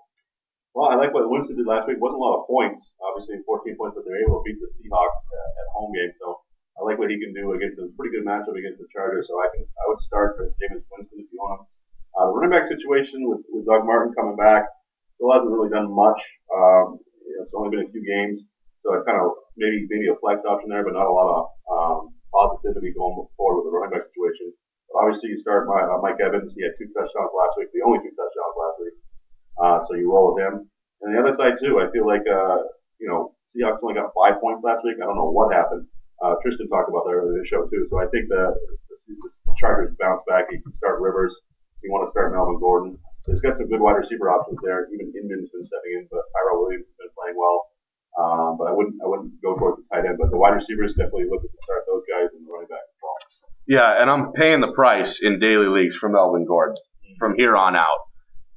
Well, 0.74 0.90
I 0.90 0.96
like 0.96 1.14
what 1.14 1.30
Winston 1.30 1.58
did 1.60 1.68
last 1.68 1.92
week. 1.92 2.00
wasn't 2.00 2.18
a 2.18 2.24
lot 2.24 2.40
of 2.40 2.48
points, 2.48 2.96
obviously 3.04 3.44
14 3.46 3.76
points, 3.76 4.00
but 4.00 4.08
they 4.08 4.16
were 4.16 4.24
able 4.24 4.40
to 4.40 4.46
beat 4.48 4.58
the 4.64 4.72
Seahawks 4.80 5.22
at, 5.28 5.50
at 5.60 5.68
home 5.76 5.92
game. 5.92 6.10
So 6.24 6.40
I 6.78 6.82
like 6.82 6.98
what 6.98 7.14
he 7.14 7.22
can 7.22 7.34
do 7.34 7.54
against 7.54 7.78
a 7.78 7.90
pretty 7.94 8.18
good 8.18 8.26
matchup 8.26 8.58
against 8.58 8.82
the 8.82 8.90
Chargers. 8.90 9.30
So 9.30 9.38
I 9.38 9.48
can 9.54 9.62
I 9.62 9.84
would 9.94 10.02
start 10.02 10.42
with 10.42 10.58
Jameis 10.58 10.82
Winston 10.90 11.22
if 11.22 11.30
you 11.30 11.38
want 11.38 11.62
him. 11.62 11.66
Uh, 12.14 12.30
the 12.30 12.34
running 12.34 12.54
back 12.54 12.70
situation 12.70 13.26
with, 13.26 13.42
with 13.50 13.66
Doug 13.66 13.86
Martin 13.86 14.14
coming 14.14 14.38
back 14.38 14.70
still 15.18 15.34
hasn't 15.34 15.50
really 15.50 15.70
done 15.70 15.90
much. 15.90 16.18
Um, 16.54 17.02
it's 17.42 17.54
only 17.54 17.74
been 17.74 17.86
a 17.86 17.94
few 17.94 18.06
games. 18.06 18.46
So 18.84 18.94
it's 19.00 19.08
kind 19.08 19.18
of 19.18 19.34
maybe 19.56 19.88
maybe 19.88 20.12
a 20.12 20.20
flex 20.20 20.44
option 20.44 20.68
there, 20.68 20.84
but 20.84 20.98
not 20.98 21.08
a 21.08 21.14
lot 21.14 21.30
of 21.32 21.42
um, 21.72 22.00
positivity 22.34 22.92
going 22.92 23.16
forward 23.38 23.64
with 23.64 23.66
the 23.70 23.74
running 23.74 23.96
back 23.96 24.10
situation. 24.12 24.52
But 24.92 25.08
obviously, 25.08 25.32
you 25.32 25.40
start 25.40 25.72
my, 25.72 25.82
uh, 25.88 26.04
Mike 26.04 26.20
Evans. 26.20 26.52
He 26.52 26.62
had 26.68 26.76
two 26.76 26.92
touchdowns 26.92 27.32
last 27.32 27.56
week, 27.56 27.72
the 27.72 27.86
only 27.86 28.04
two 28.04 28.12
touchdowns 28.12 28.56
last 28.60 28.78
week. 28.84 28.98
Uh, 29.56 29.78
so 29.88 29.92
you 29.96 30.12
roll 30.12 30.36
with 30.36 30.44
him. 30.44 30.68
And 31.02 31.16
the 31.16 31.20
other 31.24 31.36
side 31.40 31.56
too, 31.64 31.80
I 31.80 31.88
feel 31.96 32.04
like 32.04 32.28
uh, 32.28 32.68
you 33.00 33.08
know 33.08 33.34
Seahawks 33.56 33.80
only 33.82 33.96
got 33.96 34.12
five 34.12 34.42
points 34.44 34.66
last 34.66 34.84
week. 34.84 35.00
I 35.00 35.08
don't 35.08 35.16
know 35.16 35.32
what 35.32 35.56
happened. 35.56 35.88
Uh, 36.24 36.40
Tristan 36.40 36.72
talked 36.72 36.88
about 36.88 37.04
that 37.04 37.20
earlier 37.20 37.36
in 37.36 37.44
the 37.44 37.50
show 37.52 37.68
too. 37.68 37.84
So 37.92 38.00
I 38.00 38.08
think 38.08 38.32
the, 38.32 38.56
the, 38.56 38.96
Chargers 39.60 39.92
bounce 40.00 40.24
back. 40.24 40.48
You 40.50 40.64
can 40.64 40.72
start 40.80 41.04
Rivers. 41.04 41.36
You 41.84 41.92
want 41.92 42.08
to 42.08 42.12
start 42.16 42.32
Melvin 42.32 42.64
Gordon. 42.64 42.96
There's 43.28 43.44
got 43.44 43.60
some 43.60 43.68
good 43.68 43.84
wide 43.84 44.00
receiver 44.00 44.32
options 44.32 44.58
there. 44.64 44.88
Even 44.96 45.12
Inman's 45.12 45.52
been 45.52 45.68
stepping 45.68 46.00
in, 46.00 46.08
but 46.08 46.24
Tyrell 46.32 46.64
Williams 46.64 46.88
has 46.88 46.96
been 46.96 47.12
playing 47.12 47.36
well. 47.36 47.68
Um, 48.16 48.56
but 48.56 48.72
I 48.72 48.74
wouldn't 48.74 48.96
I 49.04 49.08
wouldn't 49.08 49.36
go 49.44 49.60
towards 49.60 49.84
the 49.84 49.86
tight 49.92 50.08
end. 50.08 50.16
But 50.16 50.32
the 50.32 50.40
wide 50.40 50.56
receivers 50.56 50.96
definitely 50.96 51.28
look 51.28 51.44
to 51.44 51.52
start 51.68 51.84
those 51.92 52.08
guys 52.08 52.32
and 52.32 52.48
the 52.48 52.52
running 52.52 52.72
back 52.72 52.88
as 52.88 52.98
well. 53.04 53.20
Yeah, 53.68 54.02
and 54.02 54.08
I'm 54.08 54.32
paying 54.32 54.62
the 54.64 54.72
price 54.72 55.20
in 55.20 55.40
daily 55.40 55.68
leagues 55.68 55.96
for 55.96 56.08
Melvin 56.08 56.48
Gordon 56.48 56.80
from 57.20 57.36
here 57.36 57.56
on 57.56 57.76
out. 57.76 58.08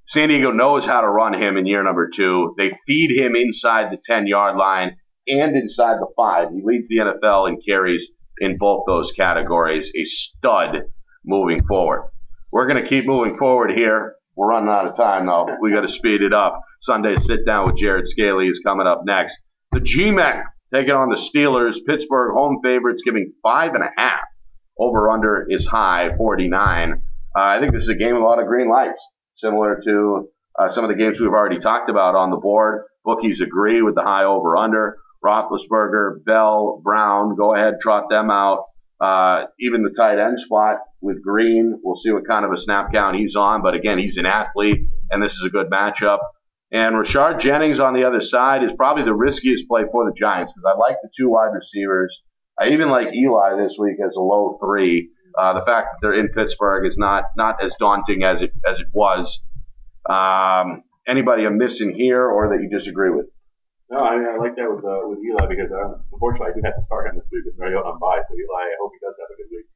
San 0.07 0.29
Diego 0.29 0.53
knows 0.53 0.87
how 0.87 1.01
to 1.01 1.09
run 1.09 1.35
him 1.35 1.57
in 1.57 1.67
year 1.67 1.83
number 1.83 2.11
two. 2.15 2.55
They 2.57 2.79
feed 2.87 3.11
him 3.11 3.35
inside 3.35 3.91
the 3.91 3.99
10 4.03 4.27
yard 4.27 4.57
line 4.57 4.97
and 5.29 5.57
inside 5.57 5.99
the 5.99 6.07
five. 6.17 6.49
He 6.51 6.63
leads 6.63 6.89
the 6.89 6.99
NFL 6.99 7.49
in 7.49 7.61
carries 7.61 8.09
in 8.39 8.59
both 8.59 8.85
those 8.87 9.13
categories. 9.13 9.91
A 9.97 10.05
stud 10.05 10.85
moving 11.25 11.65
forward. 11.67 12.11
We're 12.53 12.67
going 12.69 12.83
to 12.83 12.89
keep 12.89 13.07
moving 13.07 13.37
forward 13.37 13.71
here. 13.71 14.17
We're 14.37 14.49
running 14.49 14.69
out 14.69 14.87
of 14.87 14.97
time 14.97 15.27
though. 15.27 15.47
We 15.61 15.73
got 15.73 15.81
to 15.83 15.89
speed 15.89 16.23
it 16.23 16.33
up. 16.33 16.63
Sunday 16.81 17.17
sit 17.17 17.47
down 17.47 17.67
with 17.67 17.77
Jared 17.77 18.07
Scaly 18.07 18.49
is 18.49 18.61
coming 18.65 18.87
up 18.87 19.03
next. 19.05 19.41
The 19.73 19.81
G-Men 19.81 20.45
taking 20.73 20.95
on 20.95 21.09
the 21.09 21.17
Steelers. 21.17 21.79
Pittsburgh 21.87 22.35
home 22.35 22.61
favorites 22.63 23.03
giving 23.05 23.33
five 23.43 23.75
and 23.75 23.83
a 23.83 23.91
half. 23.97 24.21
Over 24.79 25.09
under 25.09 25.47
is 25.49 25.67
high, 25.67 26.11
49. 26.17 26.93
Uh, 26.93 26.99
I 27.35 27.61
think 27.61 27.73
this 27.73 27.85
is 27.85 27.89
a 27.89 27.95
game 27.95 28.13
with 28.13 28.23
a 28.23 28.27
lot 28.27 28.41
of 28.41 28.47
green 28.47 28.69
lights, 28.69 29.03
similar 29.35 29.81
to 29.85 30.29
uh, 30.59 30.69
some 30.69 30.85
of 30.85 30.91
the 30.91 30.97
games 30.97 31.19
we've 31.19 31.31
already 31.31 31.59
talked 31.59 31.89
about 31.89 32.15
on 32.15 32.31
the 32.31 32.37
board. 32.37 32.85
Bookies 33.05 33.41
agree 33.41 33.83
with 33.83 33.95
the 33.95 34.03
high 34.03 34.25
over 34.25 34.57
under. 34.57 34.99
Roethlisberger, 35.27 36.25
Bell, 36.25 36.81
Brown, 36.83 37.35
go 37.37 37.55
ahead, 37.55 37.75
trot 37.81 38.09
them 38.09 38.31
out. 38.31 38.65
Uh, 39.01 39.45
even 39.61 39.83
the 39.83 39.91
tight 39.91 40.19
end 40.19 40.39
spot 40.39 40.79
with 41.03 41.23
Green, 41.23 41.79
we'll 41.83 41.97
see 41.97 42.13
what 42.13 42.27
kind 42.27 42.45
of 42.45 42.53
a 42.53 42.57
snap 42.57 42.93
count 42.93 43.17
he's 43.17 43.37
on. 43.37 43.63
But 43.63 43.75
again, 43.75 43.99
he's 43.99 44.17
an 44.17 44.27
athlete, 44.27 44.79
and 45.11 45.23
this 45.23 45.33
is 45.33 45.45
a 45.45 45.51
good 45.51 45.71
matchup. 45.71 46.19
And 46.73 46.95
Rashard 46.97 47.41
Jennings 47.41 47.79
on 47.79 47.95
the 47.95 48.05
other 48.05 48.21
side 48.21 48.65
is 48.65 48.73
probably 48.73 49.05
the 49.05 49.15
riskiest 49.15 49.69
play 49.69 49.83
for 49.91 50.05
the 50.05 50.15
Giants 50.17 50.53
because 50.53 50.65
I 50.65 50.79
like 50.79 50.97
the 51.03 51.11
two 51.17 51.29
wide 51.29 51.53
receivers. 51.53 52.23
I 52.59 52.69
even 52.69 52.89
like 52.89 53.15
Eli 53.15 53.63
this 53.63 53.77
week 53.79 53.97
as 54.05 54.17
a 54.17 54.21
low 54.21 54.59
three. 54.63 55.11
Uh, 55.39 55.59
the 55.59 55.65
fact 55.65 55.89
that 55.93 55.99
they're 56.01 56.19
in 56.19 56.29
Pittsburgh 56.29 56.87
is 56.87 56.97
not 56.97 57.25
not 57.37 57.63
as 57.63 57.77
daunting 57.79 58.25
as 58.25 58.41
it 58.43 58.53
as 58.67 58.81
it 58.81 58.89
was. 58.93 59.41
Um, 60.09 60.83
anybody 61.07 61.45
I'm 61.45 61.59
missing 61.59 61.95
here 61.95 62.25
or 62.25 62.49
that 62.49 62.63
you 62.63 62.71
disagree 62.71 63.11
with? 63.11 63.27
No, 63.87 64.03
I, 64.03 64.19
mean, 64.19 64.27
I 64.27 64.37
like 64.43 64.59
that 64.59 64.67
with 64.67 64.83
uh, 64.83 65.07
with 65.07 65.23
Eli 65.23 65.47
because 65.47 65.71
uh, 65.71 66.03
unfortunately 66.11 66.51
I 66.51 66.55
do 66.59 66.63
have 66.67 66.75
to 66.75 66.85
start 66.87 67.07
him 67.07 67.23
this 67.23 67.29
week 67.31 67.47
with 67.47 67.55
Mariota 67.55 67.87
on 67.87 68.03
bye. 68.03 68.19
So 68.19 68.35
Eli, 68.35 68.65
I 68.67 68.77
hope 68.83 68.91
he 68.91 68.99
does 68.99 69.15
have 69.15 69.31
a 69.31 69.37
good 69.39 69.51
week. 69.55 69.69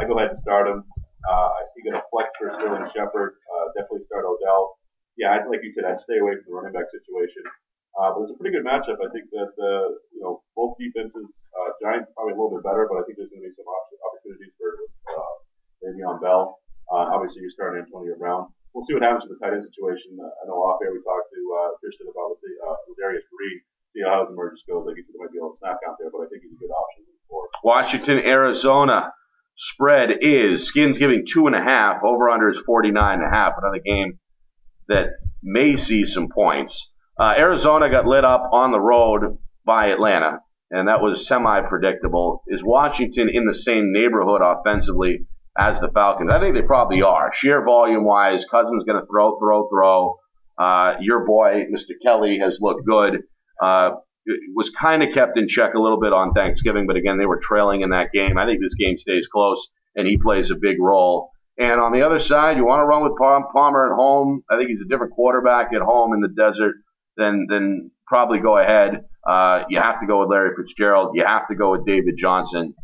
I 0.00 0.08
go 0.08 0.16
ahead 0.16 0.32
and 0.32 0.40
start 0.40 0.72
him. 0.72 0.88
Uh, 1.28 1.48
I 1.52 1.60
think 1.76 1.92
a 1.92 2.00
flex 2.08 2.32
for 2.40 2.48
Sterling 2.56 2.88
Shepard. 2.96 3.36
Uh, 3.44 3.66
definitely 3.76 4.08
start 4.08 4.24
Odell 4.24 4.78
yeah, 5.18 5.34
I'd, 5.34 5.50
like 5.50 5.66
you 5.66 5.74
said, 5.74 5.82
I'd 5.82 5.98
stay 5.98 6.22
away 6.22 6.38
from 6.38 6.46
the 6.46 6.54
running 6.54 6.72
back 6.72 6.86
situation. 6.94 7.42
Uh, 7.98 8.14
but 8.14 8.30
it's 8.30 8.32
a 8.32 8.38
pretty 8.38 8.54
good 8.54 8.62
matchup. 8.62 9.02
I 9.02 9.10
think 9.10 9.26
that 9.34 9.50
uh, 9.58 9.90
you 10.14 10.22
know 10.22 10.46
both 10.54 10.78
defenses, 10.78 11.26
uh, 11.50 11.74
Giants 11.82 12.14
probably 12.14 12.38
a 12.38 12.38
little 12.38 12.54
bit 12.54 12.62
better, 12.62 12.86
but 12.86 13.02
I 13.02 13.02
think 13.02 13.18
there's 13.18 13.34
going 13.34 13.42
to 13.42 13.50
be 13.50 13.58
some 13.58 13.66
opportunities 13.66 14.54
for 14.54 14.70
uh, 15.18 15.34
Le'Veon 15.82 16.22
Bell. 16.22 16.62
Uh, 16.86 17.10
obviously, 17.10 17.42
you're 17.42 17.50
starting 17.50 17.82
Antonio 17.82 18.14
Brown. 18.14 18.54
We'll 18.78 18.86
see 18.86 18.94
what 18.94 19.02
happens 19.02 19.26
with 19.26 19.34
the 19.34 19.42
tight 19.42 19.58
end 19.58 19.66
situation. 19.66 20.14
Uh, 20.22 20.30
I 20.30 20.46
know 20.46 20.62
off 20.62 20.78
air 20.86 20.94
we 20.94 21.02
talked 21.02 21.34
to 21.34 21.42
uh, 21.50 21.74
Christian 21.82 22.06
about 22.06 22.30
with 22.30 22.46
the 22.46 22.54
uh, 22.62 22.78
with 22.86 22.94
Darius 22.94 23.26
Green. 23.26 23.58
See 23.90 24.06
how 24.06 24.22
his 24.22 24.30
emergence 24.30 24.62
goes. 24.70 24.86
I 24.86 24.94
think 24.94 25.10
there 25.10 25.18
might 25.18 25.34
be 25.34 25.38
a 25.38 25.42
little 25.42 25.58
snap 25.58 25.82
out 25.82 25.98
there, 25.98 26.14
but 26.14 26.22
I 26.22 26.30
think 26.30 26.46
he's 26.46 26.54
a 26.54 26.62
good 26.62 26.70
option 26.70 27.02
for 27.26 27.50
Washington, 27.66 28.22
Arizona. 28.22 29.10
Spread 29.56 30.22
is 30.22 30.68
Skins 30.68 30.96
giving 30.96 31.26
two 31.26 31.48
and 31.48 31.56
a 31.56 31.60
half. 31.60 32.04
Over 32.04 32.30
under 32.30 32.50
is 32.50 32.62
49 32.64 33.18
and 33.18 33.26
a 33.26 33.34
half. 33.34 33.54
Another 33.58 33.82
game 33.84 34.20
that 34.86 35.10
may 35.42 35.74
see 35.74 36.04
some 36.04 36.28
points. 36.28 36.88
Uh, 37.18 37.34
Arizona 37.36 37.90
got 37.90 38.06
lit 38.06 38.24
up 38.24 38.48
on 38.52 38.70
the 38.70 38.78
road 38.78 39.38
by 39.64 39.88
Atlanta, 39.88 40.38
and 40.70 40.86
that 40.86 41.02
was 41.02 41.26
semi 41.26 41.62
predictable. 41.62 42.44
Is 42.46 42.62
Washington 42.62 43.28
in 43.28 43.44
the 43.44 43.54
same 43.54 43.90
neighborhood 43.90 44.40
offensively 44.40 45.26
as 45.58 45.80
the 45.80 45.90
Falcons? 45.90 46.30
I 46.30 46.40
think 46.40 46.54
they 46.54 46.62
probably 46.62 47.02
are. 47.02 47.32
Sheer 47.34 47.64
volume 47.64 48.04
wise, 48.04 48.44
Cousins 48.44 48.84
going 48.84 49.00
to 49.00 49.06
throw, 49.06 49.38
throw, 49.38 49.68
throw. 49.68 50.16
Uh, 50.56 50.94
your 51.00 51.26
boy, 51.26 51.64
Mr. 51.74 51.92
Kelley, 52.02 52.38
has 52.42 52.58
looked 52.60 52.86
good. 52.86 53.22
Uh, 53.62 53.90
was 54.54 54.70
kind 54.70 55.02
of 55.02 55.12
kept 55.14 55.36
in 55.36 55.48
check 55.48 55.74
a 55.74 55.80
little 55.80 56.00
bit 56.00 56.12
on 56.12 56.32
Thanksgiving, 56.32 56.86
but 56.86 56.96
again, 56.96 57.18
they 57.18 57.26
were 57.26 57.40
trailing 57.42 57.80
in 57.80 57.90
that 57.90 58.12
game. 58.12 58.36
I 58.36 58.46
think 58.46 58.60
this 58.60 58.74
game 58.74 58.98
stays 58.98 59.26
close, 59.26 59.68
and 59.96 60.06
he 60.06 60.18
plays 60.18 60.50
a 60.50 60.56
big 60.56 60.80
role. 60.80 61.30
And 61.58 61.80
on 61.80 61.92
the 61.92 62.02
other 62.02 62.20
side, 62.20 62.56
you 62.56 62.64
want 62.64 62.80
to 62.80 62.84
run 62.84 63.02
with 63.02 63.18
Palmer 63.18 63.90
at 63.90 63.96
home. 63.96 64.42
I 64.50 64.56
think 64.56 64.68
he's 64.68 64.82
a 64.82 64.88
different 64.88 65.12
quarterback 65.14 65.72
at 65.74 65.82
home 65.82 66.12
in 66.12 66.20
the 66.20 66.28
desert 66.28 66.76
than 67.16 67.46
than 67.48 67.90
probably 68.06 68.38
go 68.38 68.58
ahead. 68.58 69.04
Uh, 69.26 69.64
you 69.68 69.78
have 69.80 69.98
to 70.00 70.06
go 70.06 70.20
with 70.20 70.30
Larry 70.30 70.50
Fitzgerald. 70.56 71.12
You 71.14 71.24
have 71.24 71.48
to 71.48 71.56
go 71.56 71.72
with 71.72 71.84
David 71.84 72.14
Johnson. 72.16 72.74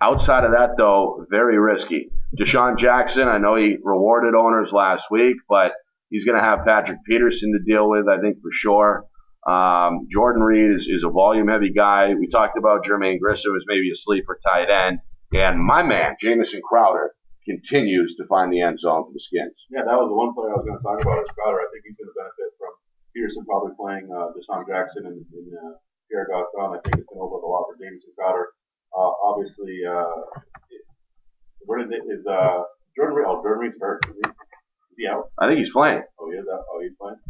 Outside 0.00 0.44
of 0.44 0.52
that, 0.52 0.76
though, 0.76 1.26
very 1.30 1.58
risky. 1.58 2.10
DeSean 2.38 2.78
Jackson, 2.78 3.26
I 3.26 3.38
know 3.38 3.56
he 3.56 3.76
rewarded 3.82 4.34
owners 4.34 4.72
last 4.72 5.10
week, 5.10 5.36
but 5.48 5.72
he's 6.10 6.24
going 6.24 6.38
to 6.38 6.44
have 6.44 6.64
Patrick 6.64 6.98
Peterson 7.06 7.52
to 7.52 7.72
deal 7.72 7.88
with, 7.88 8.06
I 8.08 8.18
think, 8.20 8.38
for 8.40 8.50
sure. 8.52 9.06
Um, 9.46 10.06
Jordan 10.12 10.42
Reed 10.42 10.76
is, 10.76 10.86
is 10.86 11.04
a 11.04 11.10
volume 11.10 11.48
heavy 11.48 11.72
guy. 11.72 12.14
We 12.14 12.28
talked 12.28 12.58
about 12.58 12.84
Jermaine 12.84 13.18
Gresham 13.18 13.56
as 13.56 13.64
maybe 13.66 13.90
a 13.90 13.96
sleeper 13.96 14.38
tight 14.44 14.68
end. 14.70 15.00
And 15.32 15.58
my 15.58 15.82
man, 15.82 16.16
Jamison 16.20 16.60
Crowder, 16.62 17.14
continues 17.48 18.14
to 18.16 18.28
find 18.28 18.52
the 18.52 18.60
end 18.60 18.78
zone 18.78 19.08
for 19.08 19.12
the 19.12 19.20
Skins. 19.20 19.56
Yeah, 19.72 19.88
that 19.88 19.96
was 19.96 20.12
the 20.12 20.18
one 20.20 20.36
player 20.36 20.52
I 20.52 20.60
was 20.60 20.68
going 20.68 20.76
to 20.76 20.84
talk 20.84 21.00
about 21.00 21.24
is 21.24 21.32
Crowder. 21.32 21.64
I 21.64 21.68
think 21.72 21.88
he's 21.88 21.96
going 21.96 22.12
to 22.12 22.16
benefit 22.16 22.48
from 22.60 22.72
Peterson 23.16 23.42
probably 23.48 23.72
playing 23.72 24.04
uh, 24.12 24.36
DeSean 24.36 24.68
Jackson 24.68 25.08
and, 25.08 25.24
and 25.24 25.48
uh, 25.56 25.80
Pierre 26.12 26.28
Garcon. 26.28 26.76
I 26.76 26.80
think 26.84 27.00
it's 27.00 27.08
going 27.08 27.20
to 27.20 27.24
open 27.24 27.40
up 27.40 27.48
a 27.48 27.48
lot 27.48 27.64
for 27.72 27.80
Jamison 27.80 28.12
Crowder. 28.12 28.52
Uh, 28.92 29.12
obviously, 29.38 29.86
uh, 29.86 30.18
Jordan 31.66 31.94
is 32.10 32.26
uh, 32.26 32.66
Jordan 32.96 33.14
Reed. 33.14 33.26
Oh, 33.28 33.42
Jordan 33.42 33.70
Reed's 33.70 33.78
hurt. 33.80 34.02
Is 34.10 34.16
he, 34.18 34.26
is 34.26 34.96
he 34.98 35.06
out? 35.06 35.30
I 35.38 35.46
think 35.46 35.58
he's 35.62 35.70
playing. 35.70 36.02
Oh, 36.18 36.30
he 36.30 36.36
is 36.38 36.46
out. 36.50 36.64
Oh, 36.66 36.82
he's 36.82 36.96
playing. 36.98 37.22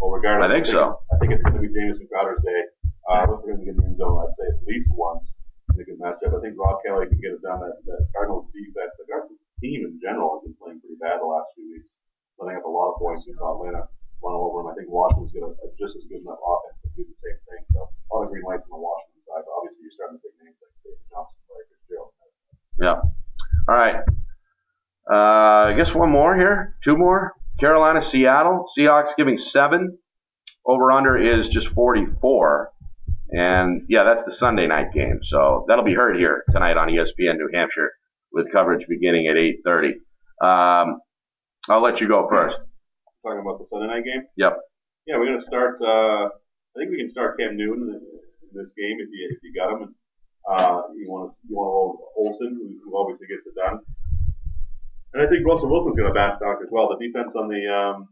Well, 0.00 0.10
regardless, 0.10 0.50
I 0.50 0.60
think, 0.60 0.66
I 0.66 0.68
think 0.68 0.76
so. 0.76 1.00
I 1.08 1.16
think 1.16 1.30
it's 1.32 1.44
going 1.46 1.56
to 1.56 1.64
be 1.64 1.72
Jamison 1.72 2.04
Crowder's 2.12 2.42
day. 2.44 2.60
Uh, 3.08 3.24
we're 3.28 3.40
going 3.40 3.62
to 3.62 3.64
get 3.64 3.76
in 3.76 3.80
the 3.80 3.88
end 3.88 3.96
zone, 3.96 4.20
I'd 4.20 4.34
say, 4.36 4.48
at 4.48 4.60
least 4.68 4.88
once 4.92 5.24
in 5.72 5.80
a 5.80 5.84
good 5.84 6.00
matchup. 6.00 6.34
I 6.36 6.40
think 6.42 6.56
Rob 6.56 6.80
Kelley 6.84 7.08
can 7.08 7.20
get 7.20 7.36
it 7.36 7.42
done. 7.44 7.60
That, 7.62 7.76
that 7.88 8.00
Cardinals 8.12 8.48
defense, 8.52 8.92
the 9.00 9.06
Cardinals 9.08 9.40
team 9.60 9.86
in 9.86 9.96
general 10.02 10.36
has 10.36 10.42
been 10.44 10.56
playing 10.60 10.80
pretty 10.82 10.98
bad 11.00 11.22
the 11.22 11.28
last 11.28 11.52
few 11.54 11.68
weeks, 11.72 11.94
letting 12.40 12.58
up 12.58 12.66
a 12.66 12.72
lot 12.72 12.92
of 12.92 13.00
points. 13.00 13.24
We 13.24 13.36
saw 13.38 13.56
Atlanta 13.56 13.86
run 14.24 14.34
all 14.34 14.50
over 14.50 14.64
them. 14.64 14.72
I 14.72 14.74
think 14.74 14.88
Washington's 14.88 15.32
going 15.36 15.46
to 15.46 15.54
just 15.76 15.94
as 16.00 16.04
good 16.08 16.24
enough 16.24 16.40
offense 16.40 16.76
to 16.82 16.88
do 16.96 17.02
the 17.06 17.18
same 17.22 17.38
thing. 17.44 17.62
So 17.76 17.86
a 17.86 18.08
lot 18.10 18.24
of 18.24 18.32
green 18.32 18.44
lights 18.44 18.64
on 18.66 18.76
the 18.76 18.82
Washington 18.82 19.20
side, 19.28 19.44
but 19.44 19.52
obviously 19.52 19.84
you're 19.84 19.96
starting 19.96 20.16
to 20.16 20.22
take 20.24 20.36
names 20.40 20.58
like 20.58 20.72
David 20.80 21.04
Johnson, 21.12 21.38
Larry 21.52 21.66
Fitzgerald. 21.70 22.12
Yeah. 25.92 25.92
All 25.92 25.92
right. 25.92 25.92
I 25.92 25.92
guess 25.92 25.94
one 25.94 26.10
more 26.10 26.36
here. 26.36 26.76
Two 26.82 26.96
more. 26.96 27.34
Carolina, 27.60 28.02
Seattle. 28.02 28.66
Seahawks 28.78 29.16
giving 29.16 29.38
seven. 29.38 29.98
Over 30.66 30.92
under 30.92 31.16
is 31.16 31.48
just 31.48 31.68
44. 31.68 32.70
And 33.30 33.82
yeah, 33.88 34.04
that's 34.04 34.22
the 34.24 34.32
Sunday 34.32 34.66
night 34.66 34.92
game. 34.92 35.20
So 35.22 35.64
that'll 35.68 35.84
be 35.84 35.94
heard 35.94 36.16
here 36.16 36.44
tonight 36.50 36.76
on 36.76 36.88
ESPN 36.88 37.36
New 37.36 37.50
Hampshire 37.52 37.92
with 38.32 38.52
coverage 38.52 38.86
beginning 38.88 39.28
at 39.28 39.36
8:30. 39.36 39.94
Um, 40.40 41.00
I'll 41.68 41.82
let 41.82 42.00
you 42.00 42.08
go 42.08 42.28
first. 42.28 42.58
Talking 43.22 43.40
about 43.40 43.58
the 43.58 43.66
Sunday 43.70 43.88
night 43.88 44.04
game. 44.04 44.26
Yep. 44.36 44.58
Yeah, 45.06 45.18
we're 45.18 45.26
gonna 45.26 45.42
start. 45.42 45.80
Uh, 45.80 46.26
I 46.26 46.78
think 46.78 46.90
we 46.90 46.98
can 46.98 47.10
start 47.10 47.38
Cam 47.38 47.56
Newton 47.56 47.88
in, 47.90 48.00
this 48.54 48.72
game 48.76 48.98
if 49.00 49.08
you 49.10 49.28
if 49.30 49.38
you 49.42 49.54
got 49.54 49.72
him. 49.72 49.82
And, 49.82 49.94
uh, 50.60 50.82
you 50.96 51.10
want 51.10 51.32
to 51.32 51.36
you 51.48 51.56
want 51.56 51.70
to 51.70 51.74
roll 51.74 52.12
Olsen, 52.16 52.54
who, 52.54 52.78
who 52.84 52.98
obviously 52.98 53.26
gets 53.26 53.46
it 53.46 53.54
done. 53.54 53.80
And 55.14 55.26
I 55.26 55.30
think 55.30 55.46
Russell 55.46 55.70
Wilson's 55.70 55.96
going 55.96 56.08
to 56.08 56.14
bounce 56.14 56.38
back 56.40 56.56
as 56.60 56.68
well. 56.70 56.88
The 56.88 57.06
defense 57.06 57.32
on 57.36 57.48
the 57.48 57.62
um, 57.72 58.08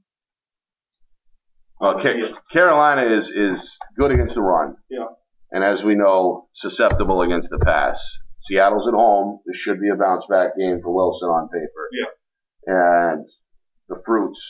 well, 1.81 2.01
Ca- 2.01 2.33
Carolina 2.53 3.13
is 3.15 3.31
is 3.31 3.77
good 3.99 4.13
against 4.13 4.37
the 4.37 4.43
run. 4.43 4.77
Yeah. 4.89 5.07
And 5.51 5.65
as 5.65 5.83
we 5.85 5.95
know, 5.97 6.49
susceptible 6.55 7.23
against 7.23 7.51
the 7.51 7.59
pass. 7.59 8.01
Seattle's 8.41 8.89
at 8.89 8.95
home. 8.95 9.41
This 9.47 9.57
should 9.57 9.81
be 9.81 9.89
a 9.89 9.97
bounce 9.97 10.25
back 10.31 10.57
game 10.57 10.81
for 10.83 10.95
Wilson 10.95 11.29
on 11.29 11.49
paper. 11.49 11.89
Yeah. 11.93 12.75
And 12.75 13.27
the 13.89 14.01
fruits 14.07 14.41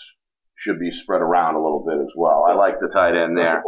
should 0.56 0.78
be 0.78 0.92
spread 0.92 1.20
around 1.22 1.54
a 1.56 1.62
little 1.62 1.84
bit 1.86 1.98
as 2.00 2.12
well. 2.16 2.44
I 2.48 2.54
like 2.54 2.74
the 2.80 2.88
tight 2.88 3.16
end 3.16 3.36
there. 3.36 3.62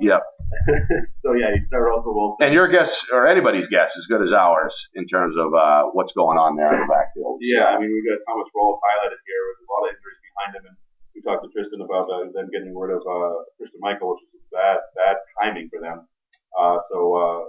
Yep. 0.00 0.22
so 1.22 1.34
yeah, 1.34 1.50
you 1.54 1.66
start 1.66 1.84
Russell 1.86 2.14
Wilson. 2.14 2.46
And 2.46 2.54
your 2.54 2.68
guess, 2.68 3.06
or 3.10 3.26
anybody's 3.26 3.66
guess, 3.66 3.96
is 3.96 4.04
as 4.04 4.06
good 4.06 4.22
as 4.22 4.32
ours 4.32 4.88
in 4.94 5.06
terms 5.06 5.34
of 5.36 5.54
uh, 5.54 5.90
what's 5.92 6.12
going 6.12 6.38
on 6.38 6.54
there 6.54 6.70
in 6.70 6.86
the 6.86 6.90
backfield. 6.90 7.42
Yeah, 7.42 7.74
I 7.74 7.78
mean 7.78 7.90
we've 7.90 8.06
got 8.06 8.22
Thomas 8.30 8.48
Rawls 8.54 8.78
highlighted 8.78 9.20
here 9.26 9.42
with 9.50 9.58
a 9.62 9.66
lot 9.66 9.82
of 9.84 9.88
injuries 9.94 10.20
behind 10.22 10.50
him, 10.54 10.64
and 10.70 10.76
we 11.14 11.18
talked 11.26 11.42
to 11.42 11.50
Tristan 11.50 11.82
about 11.82 12.06
uh, 12.06 12.30
them 12.30 12.46
getting 12.54 12.70
rid 12.72 12.94
of 12.94 13.02
uh, 13.02 13.42
Christine 13.58 13.82
Michael, 13.82 14.14
which 14.14 14.22
is 14.30 14.46
bad 14.54 14.82
bad 14.94 15.16
timing 15.42 15.66
for 15.68 15.82
them. 15.82 16.06
Uh, 16.54 16.78
so 16.88 16.98
uh, 17.14 17.42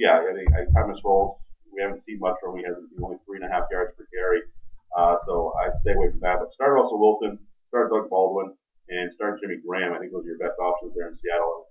yeah, 0.00 0.20
I 0.20 0.32
think 0.32 0.48
I, 0.56 0.64
Thomas 0.72 1.00
Rawls 1.04 1.40
we 1.72 1.82
haven't 1.82 2.02
seen 2.02 2.18
much 2.18 2.36
from 2.42 2.58
him. 2.58 2.62
He 2.62 2.66
has 2.66 2.76
only 3.02 3.18
three 3.24 3.38
and 3.38 3.46
a 3.46 3.52
half 3.52 3.70
yards 3.70 3.94
per 3.94 4.06
carry. 4.10 4.42
Uh, 4.90 5.16
so 5.26 5.54
I'd 5.62 5.78
stay 5.80 5.94
away 5.94 6.10
from 6.10 6.20
that. 6.26 6.42
But 6.42 6.52
start 6.52 6.74
Russell 6.74 6.98
Wilson, 6.98 7.38
start 7.70 7.94
Doug 7.94 8.10
Baldwin, 8.10 8.54
and 8.90 9.12
start 9.14 9.38
Jimmy 9.38 9.62
Graham. 9.62 9.94
I 9.94 9.98
think 10.02 10.10
those 10.10 10.26
are 10.26 10.34
your 10.34 10.42
best 10.42 10.58
options 10.58 10.94
there 10.98 11.08
in 11.08 11.14
Seattle. 11.14 11.70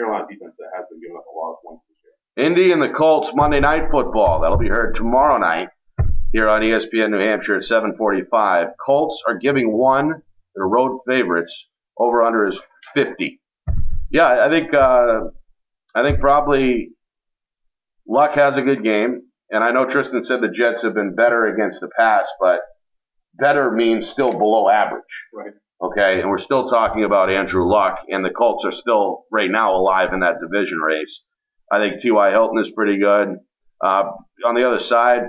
Carolina 0.00 0.26
defense 0.28 0.54
that 0.58 0.70
has 0.74 0.86
been 0.90 1.00
giving 1.00 1.16
up 1.16 1.24
a 1.26 1.36
lot 1.36 1.52
of 1.52 1.58
points 1.64 1.84
this 1.88 1.98
year. 2.02 2.46
Indy 2.46 2.72
and 2.72 2.80
the 2.80 2.88
Colts 2.88 3.32
Monday 3.34 3.60
Night 3.60 3.90
Football. 3.90 4.40
That'll 4.40 4.58
be 4.58 4.68
heard 4.68 4.94
tomorrow 4.94 5.38
night 5.38 5.68
here 6.32 6.48
on 6.48 6.62
ESPN 6.62 7.10
New 7.10 7.18
Hampshire 7.18 7.56
at 7.56 7.62
7:45. 7.62 8.72
Colts 8.84 9.22
are 9.26 9.36
giving 9.36 9.76
one. 9.76 10.22
Their 10.54 10.66
road 10.66 11.00
favorites. 11.06 11.68
Over 11.98 12.22
under 12.22 12.48
is 12.48 12.58
50. 12.94 13.40
Yeah, 14.10 14.46
I 14.46 14.48
think 14.48 14.72
uh, 14.72 15.20
I 15.94 16.02
think 16.02 16.20
probably 16.20 16.90
Luck 18.08 18.32
has 18.32 18.56
a 18.56 18.62
good 18.62 18.82
game, 18.82 19.22
and 19.50 19.62
I 19.62 19.70
know 19.70 19.84
Tristan 19.86 20.24
said 20.24 20.40
the 20.40 20.48
Jets 20.48 20.82
have 20.82 20.94
been 20.94 21.14
better 21.14 21.46
against 21.46 21.80
the 21.80 21.88
pass, 21.96 22.32
but 22.40 22.60
better 23.34 23.70
means 23.70 24.08
still 24.08 24.32
below 24.32 24.68
average. 24.68 25.04
Right. 25.32 25.52
Okay, 25.82 26.20
and 26.20 26.28
we're 26.28 26.38
still 26.38 26.68
talking 26.68 27.04
about 27.04 27.30
Andrew 27.30 27.66
Luck, 27.66 28.00
and 28.10 28.22
the 28.22 28.30
Colts 28.30 28.66
are 28.66 28.70
still 28.70 29.24
right 29.32 29.50
now 29.50 29.74
alive 29.74 30.12
in 30.12 30.20
that 30.20 30.36
division 30.38 30.78
race. 30.78 31.22
I 31.72 31.78
think 31.78 32.00
T.Y. 32.00 32.30
Hilton 32.30 32.58
is 32.58 32.70
pretty 32.70 32.98
good. 32.98 33.38
Uh, 33.82 34.04
on 34.44 34.54
the 34.54 34.66
other 34.66 34.78
side, 34.78 35.22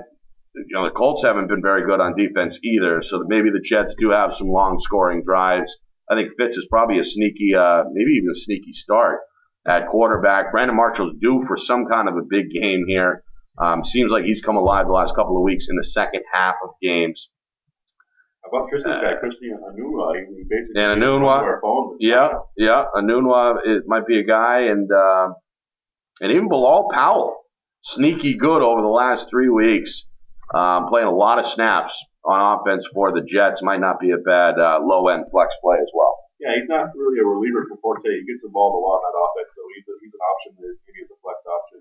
you 0.54 0.66
know, 0.72 0.84
the 0.84 0.90
Colts 0.90 1.24
haven't 1.24 1.48
been 1.48 1.62
very 1.62 1.86
good 1.86 2.00
on 2.00 2.16
defense 2.16 2.58
either, 2.62 3.02
so 3.02 3.24
maybe 3.26 3.48
the 3.48 3.62
Jets 3.64 3.94
do 3.94 4.10
have 4.10 4.34
some 4.34 4.48
long 4.48 4.78
scoring 4.78 5.22
drives. 5.24 5.74
I 6.10 6.16
think 6.16 6.32
Fitz 6.38 6.58
is 6.58 6.66
probably 6.68 6.98
a 6.98 7.04
sneaky, 7.04 7.54
uh, 7.54 7.84
maybe 7.90 8.10
even 8.12 8.28
a 8.30 8.34
sneaky 8.34 8.74
start 8.74 9.20
at 9.66 9.88
quarterback. 9.88 10.52
Brandon 10.52 10.76
Marshall's 10.76 11.14
due 11.18 11.44
for 11.46 11.56
some 11.56 11.86
kind 11.86 12.08
of 12.08 12.16
a 12.16 12.26
big 12.28 12.50
game 12.50 12.84
here. 12.86 13.24
Um, 13.58 13.84
seems 13.84 14.12
like 14.12 14.24
he's 14.24 14.42
come 14.42 14.56
alive 14.56 14.86
the 14.86 14.92
last 14.92 15.14
couple 15.14 15.38
of 15.38 15.42
weeks 15.42 15.68
in 15.70 15.76
the 15.76 15.84
second 15.84 16.24
half 16.30 16.56
of 16.62 16.70
games. 16.82 17.30
About 18.52 18.68
Tristan's 18.68 19.00
guy, 19.00 19.16
Christian 19.16 19.56
Enunwa? 19.56 20.12
He 20.12 20.44
basically 20.44 20.76
And 20.76 21.00
Enunwa, 21.00 21.96
yeah, 21.96 22.44
yeah, 22.52 22.84
Enunwa 22.92 23.64
it 23.64 23.88
might 23.88 24.04
be 24.04 24.20
a 24.20 24.24
guy, 24.28 24.68
and 24.68 24.92
uh, 24.92 25.32
and 26.20 26.28
even 26.28 26.52
Bilal 26.52 26.92
Powell, 26.92 27.48
sneaky 27.80 28.36
good 28.36 28.60
over 28.60 28.82
the 28.82 28.92
last 28.92 29.30
three 29.30 29.48
weeks, 29.48 30.04
um, 30.52 30.84
playing 30.92 31.08
a 31.08 31.16
lot 31.16 31.40
of 31.40 31.46
snaps 31.48 31.96
on 32.28 32.60
offense 32.60 32.84
for 32.92 33.08
the 33.08 33.24
Jets. 33.24 33.64
Might 33.64 33.80
not 33.80 33.96
be 33.98 34.12
a 34.12 34.20
bad 34.20 34.60
uh, 34.60 34.84
low 34.84 35.08
end 35.08 35.32
flex 35.32 35.56
play 35.64 35.80
as 35.80 35.88
well. 35.96 36.12
Yeah, 36.36 36.52
he's 36.60 36.68
not 36.68 36.92
really 36.92 37.24
a 37.24 37.24
reliever 37.24 37.64
for 37.72 37.80
Forte. 37.80 38.04
He 38.04 38.28
gets 38.28 38.44
involved 38.44 38.76
a 38.76 38.82
lot 38.84 39.00
in 39.00 39.04
that 39.08 39.16
offense, 39.16 39.50
so 39.56 39.62
he's 39.72 39.88
a, 39.88 39.94
he's 40.04 40.12
an 40.12 40.24
option 40.28 40.50
that 40.60 40.76
maybe 40.84 41.00
is 41.00 41.08
a 41.08 41.16
flex 41.24 41.40
option 41.48 41.80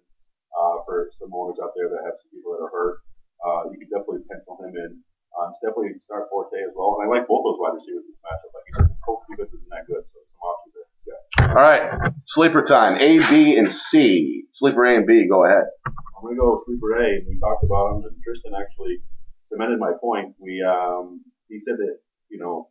uh, 0.55 0.75
for 0.87 1.11
some 1.19 1.35
owners 1.35 1.59
out 1.59 1.75
there 1.75 1.91
that 1.91 1.99
have 2.07 2.15
some 2.23 2.31
people 2.31 2.55
that 2.55 2.63
are 2.63 2.71
hurt. 2.71 3.03
Uh, 3.43 3.61
you 3.75 3.75
can 3.75 3.91
definitely 3.91 4.23
pencil 4.31 4.55
him 4.63 4.71
in. 4.79 5.03
Uh, 5.31 5.47
it's 5.47 5.59
definitely 5.63 5.95
start 6.03 6.27
Forte 6.29 6.59
as 6.59 6.75
well. 6.75 6.99
And 6.99 7.07
I 7.07 7.07
like 7.07 7.27
both 7.27 7.43
those 7.47 7.59
wide 7.59 7.79
receivers 7.79 8.03
in 8.03 8.11
this 8.11 8.21
matchup. 8.21 8.51
Like, 8.51 8.91
hopefully 9.03 9.35
this 9.39 9.49
isn't 9.55 9.71
that 9.71 9.87
good, 9.87 10.03
so 10.11 10.19
some 10.19 10.43
options 10.43 10.73
there. 10.75 10.89
Yeah. 11.07 11.55
All 11.55 11.63
right, 11.63 11.83
sleeper 12.27 12.61
time. 12.61 12.99
A, 12.99 13.19
B, 13.31 13.55
and 13.55 13.71
C. 13.71 14.43
Sleeper 14.53 14.85
A 14.85 14.97
and 14.97 15.07
B. 15.07 15.27
Go 15.27 15.45
ahead. 15.45 15.71
I'm 15.87 16.21
gonna 16.23 16.35
go 16.35 16.59
with 16.59 16.67
sleeper 16.67 16.99
A. 16.99 17.23
We 17.25 17.39
talked 17.39 17.63
about 17.63 17.95
him, 17.95 18.05
and 18.05 18.15
Tristan 18.21 18.53
actually 18.53 19.01
cemented 19.49 19.79
my 19.79 19.93
point. 19.99 20.35
We 20.37 20.61
um, 20.61 21.23
he 21.47 21.59
said 21.63 21.79
that 21.79 21.97
you 22.29 22.37
know 22.39 22.69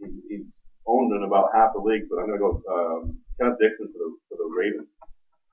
he's, 0.00 0.16
he's 0.28 0.50
owned 0.86 1.14
in 1.14 1.22
about 1.22 1.54
half 1.54 1.72
the 1.76 1.80
league, 1.80 2.08
but 2.10 2.18
I'm 2.18 2.26
gonna 2.26 2.40
go 2.40 2.62
um, 2.66 3.18
Kenneth 3.38 3.60
Dixon 3.60 3.92
for 3.92 3.98
the 4.00 4.10
for 4.28 4.36
the 4.40 4.48
Ravens. 4.50 4.88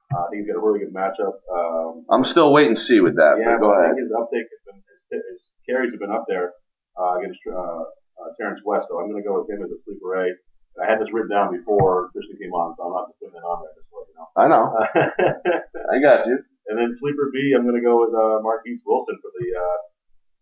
Uh, 0.09 0.25
I 0.25 0.29
think 0.31 0.41
he's 0.41 0.49
got 0.49 0.57
a 0.57 0.65
really 0.65 0.79
good 0.79 0.93
matchup. 0.93 1.37
Um, 1.45 2.05
I'm 2.09 2.23
still 2.25 2.51
waiting 2.51 2.73
to 2.73 2.81
see 2.81 2.99
with 2.99 3.15
that. 3.17 3.37
yeah, 3.37 3.61
but 3.61 3.61
go 3.61 3.69
ahead. 3.77 3.93
think 3.93 4.09
his 4.09 4.13
uptake 4.17 4.49
has 4.49 4.61
been 4.65 4.81
his, 4.81 5.21
his 5.21 5.41
carries 5.69 5.93
have 5.93 6.01
been 6.01 6.11
up 6.11 6.25
there 6.25 6.57
uh, 6.97 7.21
against 7.21 7.37
uh, 7.45 7.85
uh, 7.85 8.29
Terrance 8.41 8.59
West. 8.65 8.89
So 8.89 8.97
I'm 8.97 9.05
going 9.05 9.21
to 9.21 9.27
go 9.29 9.37
with 9.37 9.47
him 9.53 9.61
as 9.61 9.69
a 9.69 9.77
sleeper 9.85 10.17
A. 10.17 10.33
I 10.81 10.85
had 10.89 10.97
this 10.97 11.11
written 11.13 11.29
down 11.29 11.51
before 11.53 12.09
Christian 12.15 12.39
came 12.41 12.53
on, 12.55 12.73
so 12.73 12.87
I'm 12.87 12.93
not 12.97 13.05
just 13.11 13.19
putting 13.21 13.37
it 13.37 13.45
on 13.45 13.57
there 13.61 13.73
just 13.77 13.89
let 13.93 14.05
you 14.09 14.15
know. 14.17 14.27
I 14.39 14.45
know. 14.49 14.63
I 15.93 15.95
got 15.99 16.23
you. 16.25 16.37
and 16.71 16.75
then 16.79 16.89
sleeper 16.97 17.29
B, 17.35 17.51
I'm 17.53 17.67
going 17.67 17.75
to 17.77 17.83
go 17.83 17.99
with 18.01 18.13
uh, 18.15 18.39
Marquess 18.41 18.79
Wilson 18.87 19.17
for 19.21 19.31
the 19.37 19.47
uh, 19.53 19.77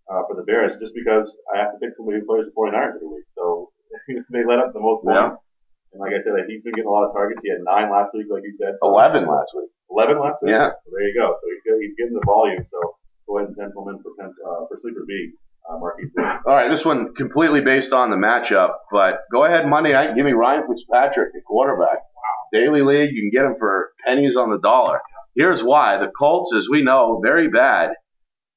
uh, 0.07 0.21
for 0.29 0.35
the 0.39 0.45
Bears, 0.47 0.71
just 0.79 0.93
because 0.95 1.27
I 1.51 1.59
have 1.59 1.75
to 1.75 1.79
pick 1.83 1.91
somebody 1.99 2.21
who 2.21 2.25
plays 2.29 2.47
the 2.47 2.55
49ers 2.55 2.95
every 2.95 3.11
week. 3.11 3.27
So 3.35 3.73
they 4.31 4.43
let 4.47 4.61
up 4.63 4.71
the 4.71 4.79
most 4.83 5.03
Yeah. 5.03 5.35
points. 5.35 5.41
And 5.95 5.99
like 6.03 6.13
I 6.15 6.19
said, 6.23 6.35
he's 6.47 6.61
been 6.63 6.75
getting 6.75 6.87
a 6.87 6.93
lot 6.93 7.07
of 7.07 7.15
targets. 7.15 7.39
He 7.43 7.49
had 7.51 7.63
nine 7.63 7.87
last 7.91 8.11
week, 8.15 8.27
like 8.31 8.43
you 8.43 8.55
said. 8.59 8.75
11 8.83 9.23
last 9.27 9.51
week. 9.55 9.71
11 9.89 10.19
last 10.19 10.37
week. 10.43 10.51
Yeah. 10.55 10.75
So 10.75 10.87
there 10.91 11.03
you 11.07 11.15
go. 11.15 11.31
So 11.31 11.43
he's, 11.47 11.63
he's 11.87 11.95
getting 11.97 12.15
the 12.15 12.27
volume. 12.27 12.59
So 12.67 12.79
go 13.27 13.37
ahead 13.37 13.49
and 13.49 13.57
pencil 13.57 13.87
him 13.87 13.95
in 13.95 14.01
for 14.01 14.11
uh, 14.23 14.67
for 14.67 14.79
sleeper 14.81 15.03
B, 15.07 15.31
uh, 15.69 15.73
All 16.45 16.55
right, 16.55 16.69
this 16.69 16.85
one 16.85 17.13
completely 17.13 17.61
based 17.61 17.91
on 17.91 18.09
the 18.09 18.15
matchup, 18.15 18.75
but 18.91 19.19
go 19.31 19.43
ahead 19.43 19.67
Monday 19.67 19.91
night. 19.91 20.15
Give 20.15 20.25
me 20.25 20.31
Ryan 20.31 20.63
Fitzpatrick 20.67 21.29
at 21.35 21.43
quarterback. 21.45 21.97
Wow. 21.97 22.47
Daily 22.53 22.81
league, 22.81 23.11
you 23.13 23.21
can 23.21 23.31
get 23.31 23.45
him 23.45 23.55
for 23.59 23.91
pennies 24.05 24.37
on 24.37 24.49
the 24.49 24.59
dollar. 24.59 24.99
Here's 25.35 25.63
why: 25.63 25.97
the 25.97 26.11
Colts, 26.17 26.53
as 26.55 26.67
we 26.69 26.83
know, 26.83 27.19
very 27.23 27.49
bad, 27.49 27.91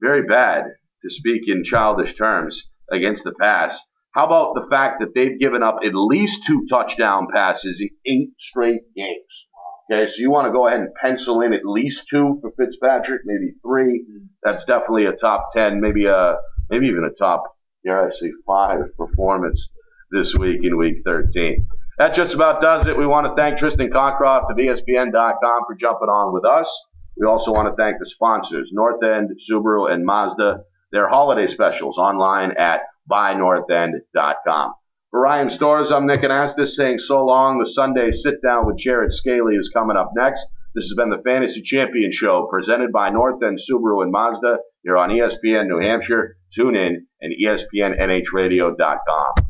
very 0.00 0.22
bad 0.22 0.64
to 1.02 1.11
speak 1.11 1.48
in 1.48 1.64
childish 1.64 2.14
terms 2.14 2.64
against 2.90 3.24
the 3.24 3.33
pass. 3.33 3.83
How 4.12 4.26
about 4.26 4.54
the 4.54 4.66
fact 4.68 5.00
that 5.00 5.14
they've 5.14 5.38
given 5.38 5.62
up 5.62 5.78
at 5.85 5.94
least 5.94 6.44
two 6.44 6.66
touchdown 6.68 7.28
passes 7.33 7.80
in 7.80 7.90
eight 8.06 8.30
straight 8.38 8.83
games? 8.94 9.46
Okay, 9.90 10.07
so 10.07 10.20
you 10.20 10.31
want 10.31 10.46
to 10.46 10.53
go 10.53 10.68
ahead 10.68 10.81
and 10.81 10.94
pencil 10.94 11.40
in 11.40 11.53
at 11.53 11.64
least 11.64 12.07
two 12.09 12.38
for 12.40 12.53
Fitzpatrick, 12.53 13.22
maybe 13.24 13.55
three. 13.61 14.05
That's 14.42 14.64
definitely 14.64 15.07
a 15.07 15.12
top 15.12 15.48
ten, 15.53 15.81
maybe 15.81 16.07
a 16.07 16.37
maybe 16.68 16.87
even 16.87 17.05
a 17.05 17.11
top, 17.11 17.57
dare 17.85 18.07
I 18.07 18.11
say, 18.11 18.31
five 18.46 18.96
performance 18.96 19.68
this 20.12 20.35
week 20.35 20.64
in 20.64 20.76
week 20.76 20.98
13. 21.05 21.66
That 21.98 22.14
just 22.14 22.35
about 22.35 22.61
does 22.61 22.87
it. 22.87 22.96
We 22.96 23.07
want 23.07 23.26
to 23.26 23.35
thank 23.35 23.59
Tristan 23.59 23.90
Cockcroft 23.90 24.50
of 24.50 24.57
ESPN.com 24.57 25.61
for 25.66 25.74
jumping 25.74 26.09
on 26.09 26.33
with 26.33 26.44
us. 26.44 26.70
We 27.16 27.26
also 27.26 27.53
want 27.53 27.68
to 27.68 27.74
thank 27.76 27.98
the 27.98 28.07
sponsors, 28.07 28.70
North 28.72 29.03
End, 29.03 29.38
Subaru, 29.50 29.92
and 29.92 30.05
Mazda. 30.07 30.61
Their 30.92 31.09
holiday 31.09 31.46
specials 31.46 31.98
online 31.98 32.53
at 32.53 32.83
buynorthend.com. 33.11 34.74
For 35.11 35.20
Ryan 35.20 35.51
Storrs, 35.51 35.90
I'm 35.90 36.07
Nick 36.07 36.20
Anastos 36.20 36.68
saying 36.68 37.01
so 37.01 37.25
long. 37.25 37.59
The 37.59 37.66
Sunday 37.66 38.12
sit 38.12 38.40
down 38.44 38.64
with 38.64 38.79
Jared 38.79 39.12
Scaly 39.12 39.57
is 39.57 39.68
coming 39.68 39.96
up 39.96 40.12
next. 40.14 40.46
This 40.73 40.85
has 40.85 40.94
been 40.96 41.11
the 41.11 41.20
Fantasy 41.27 41.62
Champion 41.62 42.12
Show 42.12 42.46
presented 42.49 42.92
by 42.92 43.11
North 43.11 43.42
End 43.42 43.59
Subaru 43.59 44.05
and 44.05 44.12
Mazda. 44.12 44.59
You're 44.85 44.99
on 44.99 45.11
ESPN 45.11 45.66
New 45.66 45.81
Hampshire. 45.81 46.37
Tune 46.55 46.77
in 46.77 47.09
and 47.20 47.35
ESPNNHradio.com. 47.42 49.49